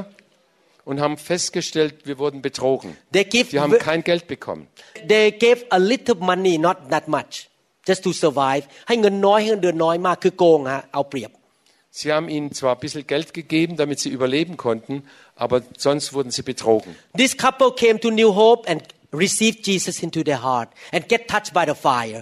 [0.87, 2.97] und haben festgestellt, wir wurden betrogen.
[3.13, 4.67] They give Die haben kein Geld bekommen.
[5.07, 7.33] they gave a little money not that much
[7.89, 11.31] just to survive ให้เงินน้อยให้เงินเดือนน้อยมากคือโกงฮะเอาเปรียบ
[11.99, 14.93] Sie haben ihnen zwar ein bisschen Geld gegeben, damit sie überleben konnten,
[15.35, 16.91] aber sonst wurden sie betrogen.
[17.23, 18.79] This couple came to New Hope and
[19.25, 22.21] received Jesus into their heart and get touched by the fire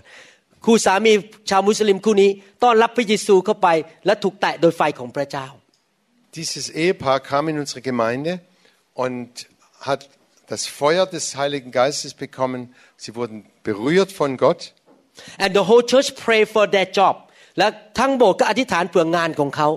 [0.66, 1.14] คู่สามี
[1.49, 2.30] ชาวมุสลิมคู่นี้
[2.64, 3.68] ต้อนรับพระเยซูเข้าไป
[4.06, 5.47] และถูกแตะโดยไฟของพระเจ้า
[6.38, 8.32] Dieses Ehepaar kam in unsere Gemeinde
[8.95, 9.30] und
[9.89, 10.02] hat
[10.47, 12.62] das Feuer des Heiligen Geistes bekommen.
[12.97, 14.62] Sie wurden berührt von Gott.
[15.43, 17.16] and the whole church pray for their job
[17.58, 17.68] และ
[17.99, 19.70] ทั้งโบสถ์ก็อธิษฐานเผื่องานของเขา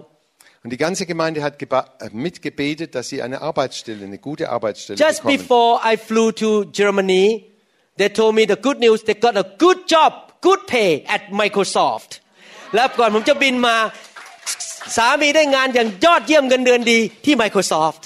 [0.65, 4.99] Und die ganze Gemeinde hat geba- äh, mitgebetet, dass sie eine Arbeitsstelle, eine gute Arbeitsstelle
[5.07, 5.37] just bekommen.
[5.39, 6.49] before I flew to
[6.81, 7.27] Germany
[7.99, 10.11] they told me the good news they got a good job
[10.49, 12.11] good pay at Microsoft
[12.75, 13.77] แล้วก่อนผมจะบินมา
[14.97, 18.03] สามีได้งานอย่างยอดเยี่ยมเงินเดือนดีที่ Microsoft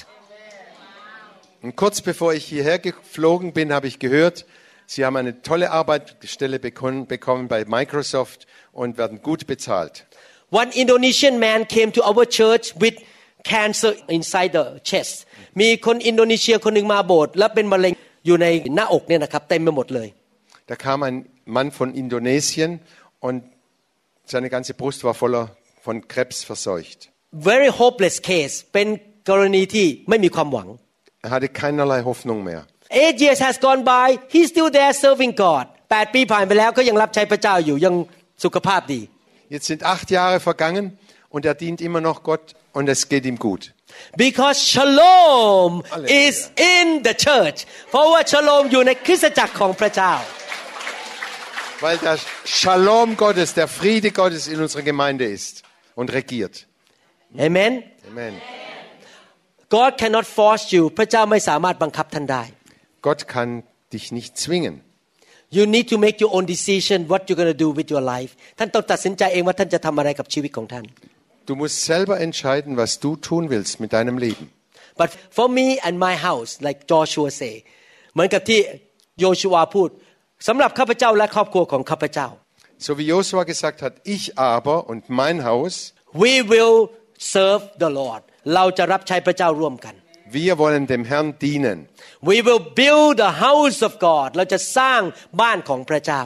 [1.62, 4.46] Und kurz bevor ich hierher geflogen bin, habe ich gehört,
[4.86, 10.06] Sie haben eine tolle Arbeitsstelle bekon- bekommen bei Microsoft und werden gut bezahlt.
[10.50, 12.94] One Indonesian man came to our church with
[13.44, 15.14] cancer inside the chest
[15.60, 17.92] มีคนอินโดนีเซียคนหนึ่งมาโบสถ์แล้วเป็นมะเร็ง
[18.26, 20.08] อยู่ในหน้าอกเนี่ยนะครับเต็มไปหมดเลย
[20.70, 21.16] Da kam ein
[21.56, 22.70] Mann von Indonesien
[23.26, 23.38] und
[24.32, 25.44] seine ganze Brust war voller
[25.86, 26.98] von Krebs verseucht.
[27.50, 28.88] very hopeless case เป็น
[29.30, 30.68] กรณีที่ไม่มีความหวัง
[31.26, 32.62] Er hatte keinerlei Hoffnung mehr.
[33.04, 37.94] eight years has gone by he's still there serving God แปดปีผ่านไปแล้วก็ยังรับใช้พระเจ้าอยู่ยัง
[38.44, 39.00] สุขภาพดี
[39.54, 40.84] Jetzt sind acht Jahre vergangen
[41.34, 42.44] und er dient immer noch Gott
[42.76, 43.62] und es geht ihm gut.
[44.24, 46.28] because shalom Hallelujah.
[46.28, 46.36] is
[46.74, 47.58] in the church
[47.90, 50.14] เพราะว่า shalom อยู่ในคริสตจักรของพระเจ้า
[51.84, 52.18] Weil der
[52.60, 55.54] Shalom Gottes, der Friede Gottes in unserer Gemeinde ist
[55.94, 56.54] und regiert.
[57.46, 57.72] Amen
[58.10, 58.34] Amen.
[59.76, 62.42] God cannot force you พระเจ้าไม่สามารถบังคับท่านได้
[63.06, 63.48] Gott kann
[63.94, 64.74] dich nicht zwingen.
[65.56, 68.30] You need to make your own decision what you're going to do with your life
[68.58, 70.84] ท่านต้องตัดสินใจเองว่าท่านจะทำอะไรกับชีวิตของท่าน
[71.48, 74.44] Du musst selber entscheiden, was du tun willst mit deinem Leben.
[75.00, 77.54] but for me and my house like Joshua say
[78.14, 78.60] เหมือนกับที่
[79.20, 79.88] โยชูวาพูด
[80.48, 82.28] สำหรับข้าพเจ้าและครอบครัวของข้าพเจ้า
[82.86, 85.74] So wie Josua gesagt hat, ich aber und mein Haus,
[86.24, 86.76] we will
[87.34, 88.22] serve the Lord
[88.55, 89.95] เราจะรับใช้พระเจ้าร่วมกัน
[90.37, 91.77] wir wollen dem Herrn dienen.
[92.31, 95.01] we will build the house of God เราจะสร้าง
[95.41, 96.21] บ้านของพระเจ้า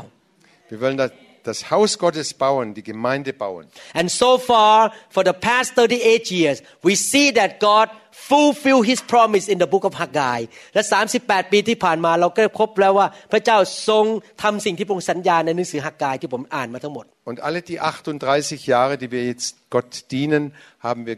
[0.72, 1.12] Wir wollen das,
[1.50, 3.64] das Haus Gottes bauen, die Gemeinde bauen.
[4.00, 6.58] And so far, for the past 38 years,
[6.88, 10.40] we see that God fulfill His promise in the book of Haggai
[10.74, 10.82] และ
[11.18, 13.58] 38 ปีที่ผ่านมาเราก็พบแล้วว่าพระเจ้า
[13.90, 14.06] ทรง
[14.44, 20.44] ทำสิ่งที่พระองค์สัญญาในหนังสือฮักกายที่ผมอ่านมาทั้งหมด Und alle die 38 Jahre, die wir jetzt Gott dienen,
[20.88, 21.18] haben wir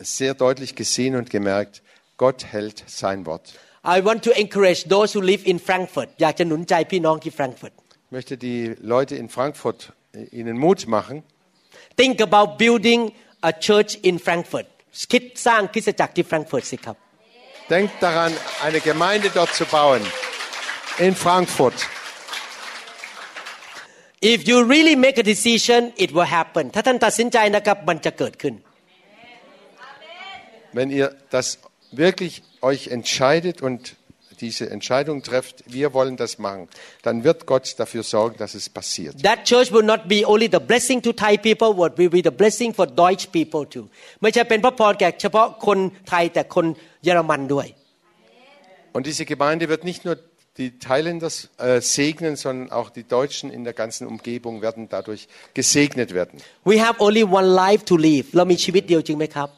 [0.00, 1.82] sehr deutlich gesehen und gemerkt,
[2.16, 3.54] Gott hält sein Wort.
[3.84, 7.74] I want to encourage those who live in Frankfurt อยากจะหนุนใจพี่น้องที่ Frankfurt
[8.08, 8.60] Ich möchte die
[8.94, 9.80] Leute in Frankfurt
[10.14, 11.16] äh, ihnen Mut machen.
[12.00, 13.00] think about building
[13.50, 14.66] a church in Frankfurt
[15.12, 16.96] คิดสร้างคริสตจักรที่ Frankfurt สิครับ
[17.74, 18.32] Denkt daran,
[18.66, 20.02] eine Gemeinde dort zu bauen.
[21.06, 21.78] In Frankfurt.
[24.32, 28.54] if you really make a decision it will happen ถ้าท่านตัดสินใจนะครับมันจะเกิดขึ้น
[30.72, 31.58] Wenn ihr das
[31.92, 33.96] wirklich euch entscheidet und
[34.40, 36.68] diese Entscheidung trefft, wir wollen das machen,
[37.02, 39.22] dann wird Gott dafür sorgen, dass es passiert.
[39.22, 42.30] That church will not be only the blessing to Thai people, but will be the
[42.30, 43.88] blessing for Deutsch people too.
[44.22, 46.66] ไม่ใช่เป็นพระพรแก่เฉพาะคนไทยแต่คน
[47.04, 47.66] เยอรมันด้วย
[48.96, 50.16] Und diese Gemeinde wird nicht nur
[50.56, 56.14] die Thailänder äh, segnen, sondern auch die Deutschen in der ganzen Umgebung werden dadurch gesegnet
[56.14, 56.40] werden.
[56.64, 59.48] We have only one life to live เรามีชีวิตเดียวจริงไหมครับ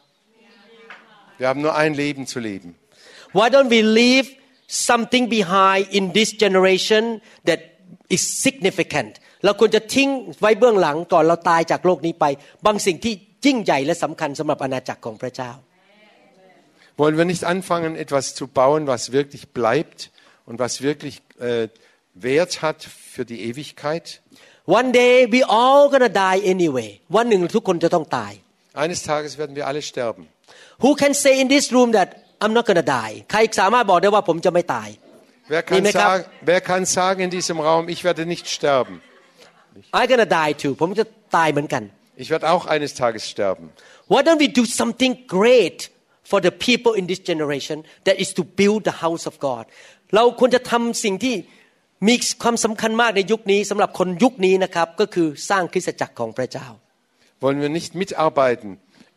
[1.38, 2.76] Wir haben nur ein Leben zu leben.
[3.32, 4.26] Why don't we leave
[4.66, 7.61] something behind in this generation that
[8.14, 9.12] is significant
[9.44, 10.09] เราควรจะทิ้ง
[10.40, 12.24] ไว้เบื้องหลังก่อนเราตายจากโลกนี้ไป
[12.66, 13.14] บางสิ่งที่
[13.46, 15.52] ยิ่งใหญ่และสำคัญสำหรับอาณาจักรของพระเจ้า
[17.00, 20.11] Wollen wir nicht anfangen, etwas zu bauen, was wirklich bleibt
[20.48, 21.68] und was wirklich äh,
[22.14, 22.78] Wert hat
[23.14, 24.20] für die Ewigkeit?
[24.78, 28.32] One day we all gonna die anyway วันหนึ่งทุกคนจะต้องตาย
[28.82, 30.22] Eines Tages werden wir alle sterben.
[30.84, 32.09] Who can say in this room that
[32.42, 34.88] I'm not gonna die ใครสามารถบอกได้ว่าผมจะไม่ตาย
[35.52, 38.94] Wer kann, Liebe Kap- sagen, wer kann sagen in diesem Raum, ich werde nicht sterben?
[39.98, 41.06] I'm gonna die too ผมจะ
[41.36, 41.82] ตายเหมือนกัน
[42.22, 43.64] Ich werde auch eines Tages sterben.
[44.12, 45.78] Why don't we do something great
[46.30, 49.64] for the people in this generation that is to build the house of God
[50.14, 51.34] เราควรจะทำสิ่งที่
[52.09, 56.66] มีความสำคัญมากในยุคนี้สำหรับคนยุคนี้นะครับ ก็คือสร้างคริสตจักรของพระเจ้า
[57.42, 58.68] Wollen wir nicht mitarbeiten,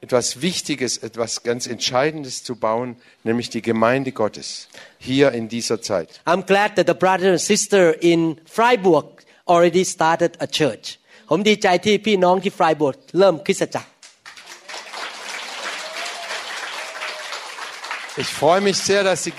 [0.05, 4.67] etwas Wichtiges, etwas ganz Entscheidendes zu bauen, nämlich die Gemeinde Gottes
[4.97, 6.09] hier in dieser Zeit.
[6.25, 10.97] I'm glad that the brother and sister in Freiburg already started a church
[11.29, 13.89] ผมดีใจที่พี่น้องที่ฟรายบวร์เริ่มคริสตจักร
[18.17, 19.33] Ich freue mich sehr, dass die,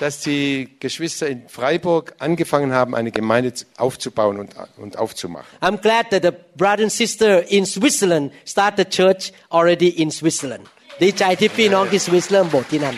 [0.00, 5.46] dass die Geschwister in Freiburg angefangen haben, eine Gemeinde aufzubauen und, und aufzumachen.
[5.60, 10.66] I'm glad that the brother and sister in Switzerland started church already in Switzerland
[11.02, 12.96] ดีใจที่พี่น้องที่สวิสเริ่มโบสถ์ที่นั่น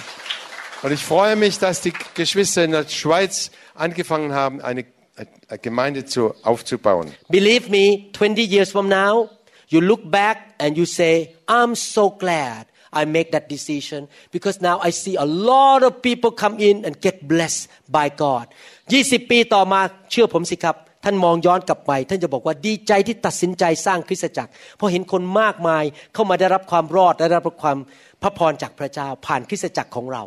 [0.84, 4.84] Und ich freue mich, dass die Geschwister in der Schweiz angefangen haben, eine,
[5.16, 7.12] eine Gemeinde zu, aufzubauen.
[7.28, 9.28] Believe me, 20 years from now,
[9.66, 12.66] you look back and you say, I'm so glad
[13.00, 16.94] I make that decision because now I see a lot of people come in and
[17.06, 17.62] get blessed
[17.96, 18.46] by God.
[18.88, 19.80] 20 ปีต่อมา
[20.10, 25.84] เชื่อผมสิครับ ท่านมองย้อนกลับไป ท่านจะบอกว่าดีใจที่ตัดสินใจสร้างคริสตจักร เพราะเห็นคนมากมาย
[26.14, 27.78] เข้ามาได้รับความรอดได้รับความ
[28.22, 30.24] พระพรจากพระเจ้า ผ่านคริสตจักรของเรา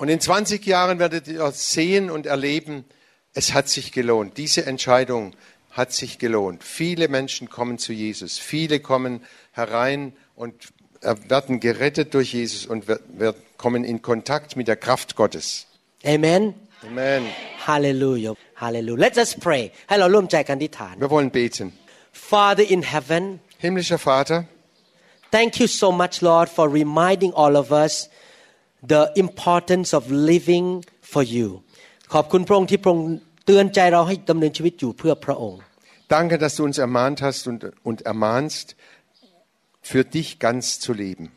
[0.00, 2.84] Und in 20 Jahren werdet ihr sehen und erleben,
[3.34, 4.38] es hat sich gelohnt.
[4.38, 5.34] Diese Entscheidung
[5.70, 6.62] hat sich gelohnt.
[6.62, 8.38] Viele Menschen kommen zu Jesus.
[8.38, 10.12] Viele kommen herein
[10.42, 10.54] und
[11.34, 15.66] werden gerettet durch Jesus und wir, wir kommen in Kontakt mit der Kraft Gottes.
[16.04, 16.54] Amen
[16.86, 17.22] Amen.
[17.66, 21.66] Hallelujah Hallelujah Let us pray ให้เราร่วมใจกันที่ฐาน Wir wollen beten.
[22.32, 23.22] Father in heaven
[23.64, 24.38] Himmlischer Vater,
[25.36, 27.92] Thank you so much, Lord, for reminding all of us
[28.92, 30.02] the importance of
[30.32, 30.66] living
[31.12, 31.48] for you.
[32.14, 33.06] ขอบคุณพระองค์ที่พระองค์
[33.46, 35.60] เตือนใจเราให้ดำเนินชีวิตอยู่เพื่อพระองค์
[36.16, 38.66] danke, dass du uns ermahnt hast und, und ermahnst,
[39.82, 41.30] für dich ganz zu leben.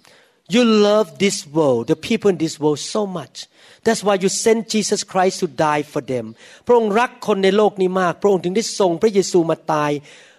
[0.50, 3.48] You love this world, the people in this world so much.
[3.86, 6.26] That's why you sent Jesus Christ to die for them.
[6.68, 9.92] พระองค์รักคนในโลกนี้มาก พระองค์ถึงได้ส่งพระเยซูมาตาย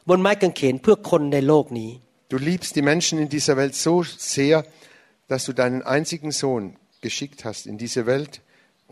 [0.08, 1.90] บนไม้กางเขนเพื่อคนในโลกนี้
[2.34, 3.94] Du liebst die Menschen in dieser Welt so
[4.36, 4.56] sehr,
[5.30, 6.64] dass du deinen einzigen Sohn
[7.06, 8.32] geschickt hast in diese Welt,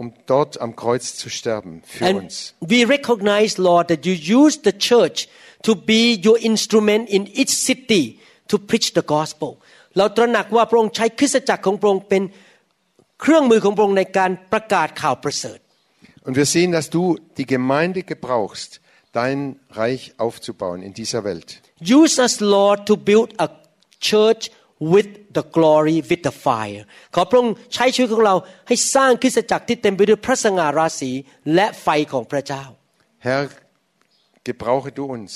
[0.01, 2.55] um dort am Kreuz zu sterben für And uns.
[2.61, 5.19] we recognize, Lord, that you use the church
[5.63, 8.05] to be your instrument in each city
[8.52, 9.52] To preach the gospel.
[9.98, 12.24] เราตระหนักว่าพระองค์ใช้คริสตจักรของพระองค์เป็น
[13.22, 15.60] เครื่องมือของพระองค์ในการประกาศข่าวประเสริฐ
[16.28, 17.04] Und wir sehen, dass du
[17.40, 18.82] die Gemeinde gebrauchst,
[19.20, 19.38] dein
[19.82, 21.62] Reich aufzubauen in dieser Welt.
[22.00, 23.48] Use us, Lord, to build a
[24.10, 26.82] church with the glory, with the fire.
[27.16, 28.36] ขอพระองค์ใช้ชีวิตของเรา
[28.68, 31.12] ให้สร้างคริสตจักรที่เต็มไปด้วยพระสง่าราศี
[31.54, 32.64] และไฟของพระเจ้า
[33.26, 33.44] Herr,
[34.48, 35.34] gebrauche du uns,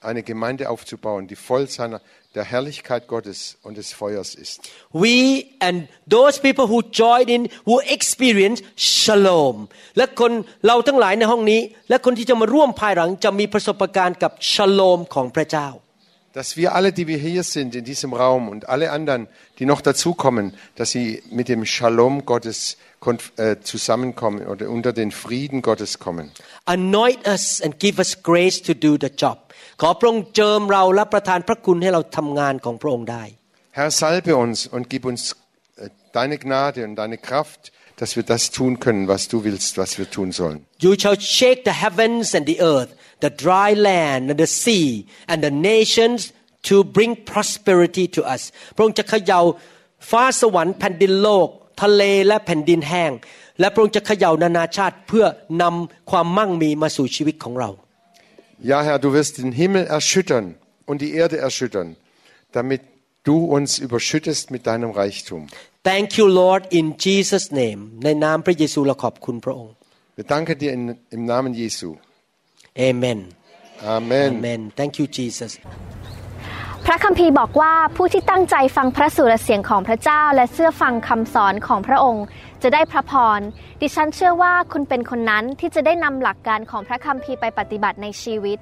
[0.00, 2.00] eine Gemeinde aufzubauen, die voll seiner,
[2.34, 4.60] der Herrlichkeit Gottes und des Feuers ist.
[4.92, 9.56] we and those people who join in who experience shalom
[9.96, 10.32] และคน
[10.66, 15.68] เราทั้งหลายในห้องนี้ และคนที่จะมาร่วมภายหลังจะมีประสบการณ์กับ shalom ของพระเจ้า
[16.40, 19.28] Dass wir alle, die wir hier sind in diesem Raum und alle anderen,
[19.60, 25.12] die noch dazukommen, dass sie mit dem Shalom Gottes konf- äh, zusammenkommen oder unter den
[25.12, 26.26] Frieden Gottes kommen.
[26.66, 29.38] anoint us and give us grace to do the job
[29.81, 33.23] ขอพระองค์เจิมเราและประทานพระคุณให้เราทำงานของพระองค์ได้
[33.77, 35.21] Herr, salbe uns und gib uns
[35.77, 37.61] äh, deine Gnade und deine Kraft,
[37.99, 40.59] dass wir das tun können, was du willst, was wir tun sollen.
[40.85, 42.91] You shall shake the heavens and the earth,
[43.25, 44.89] the dry land and the sea,
[45.31, 46.19] and the nations
[46.69, 48.41] to bring prosperity to us.
[48.75, 49.41] พระองค์จะเขย่า
[50.09, 51.47] ฟ้าสวรรค์แผ่นดินโลก
[51.81, 53.11] ทะเลและแผ่นดินแห้ง
[53.59, 55.25] และพระองค์จะเขย่านานาชาติเพื่อ
[55.61, 57.69] นำความมั่งมีมาสู่ชีวิตของเรา
[58.60, 60.54] Ja, Herr, du wirst den Himmel erschüttern
[60.86, 61.96] und die Erde erschüttern,
[62.52, 62.82] damit
[63.24, 65.48] du uns überschüttest mit deinem Reichtum.
[65.82, 69.74] Thank you Lord in Jesus name ในนามพระเยซูเราขอบคุณพระองค์
[70.16, 70.82] Wir danken dir in,
[71.16, 71.88] im Namen Jesu.
[72.88, 73.18] Amen
[73.96, 74.30] Amen.
[74.36, 75.52] Amen Thank you Jesus
[76.85, 82.25] พระคัมภีร์บอกว่าผู้ที่ตั้งใจฟังพระสุรเสียงของพระเจ้า และเชื่อฟังคำสอนของพระองค์
[82.63, 83.39] จะได้พระพร
[83.81, 88.57] ดิฉันเชื่อว่าคุณเป็นคนนั้นที่จะได้นำหลักการของพระคัมภีร์ไปปฏิบัติในชีวิต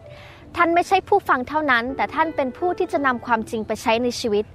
[0.55, 4.45] ท่านไม่ใช่ผู้ฟังเท่านั้น แต่ท่านเป็นผู้ที่จะนำความจริงไปใช้ในชีวิต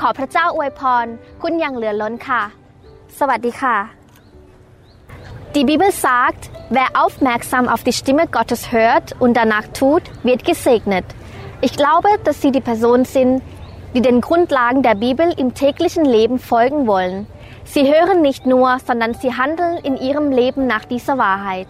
[0.00, 1.06] ขอพระเจ้าอวยพร
[1.42, 2.42] คุณอย่างเหลือล้นค่ะ
[3.18, 3.76] สวัสดีค่ะ
[5.54, 6.42] Die Bibel sagt,
[6.76, 11.06] wer aufmerksam auf die Stimme Gottes hört und danach tut, wird gesegnet.
[11.61, 13.41] Ich glaube, dass Sie die Person sind,
[13.93, 17.27] die den Grundlagen der Bibel im täglichen Leben folgen wollen.
[17.63, 21.67] Sie hören nicht nur, sondern sie handeln in ihrem Leben nach dieser Wahrheit.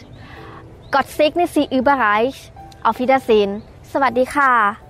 [0.92, 2.52] Gott segne Sie überreich.
[2.84, 3.64] Auf Wiedersehen.
[3.92, 4.86] สวัสดีค่ะ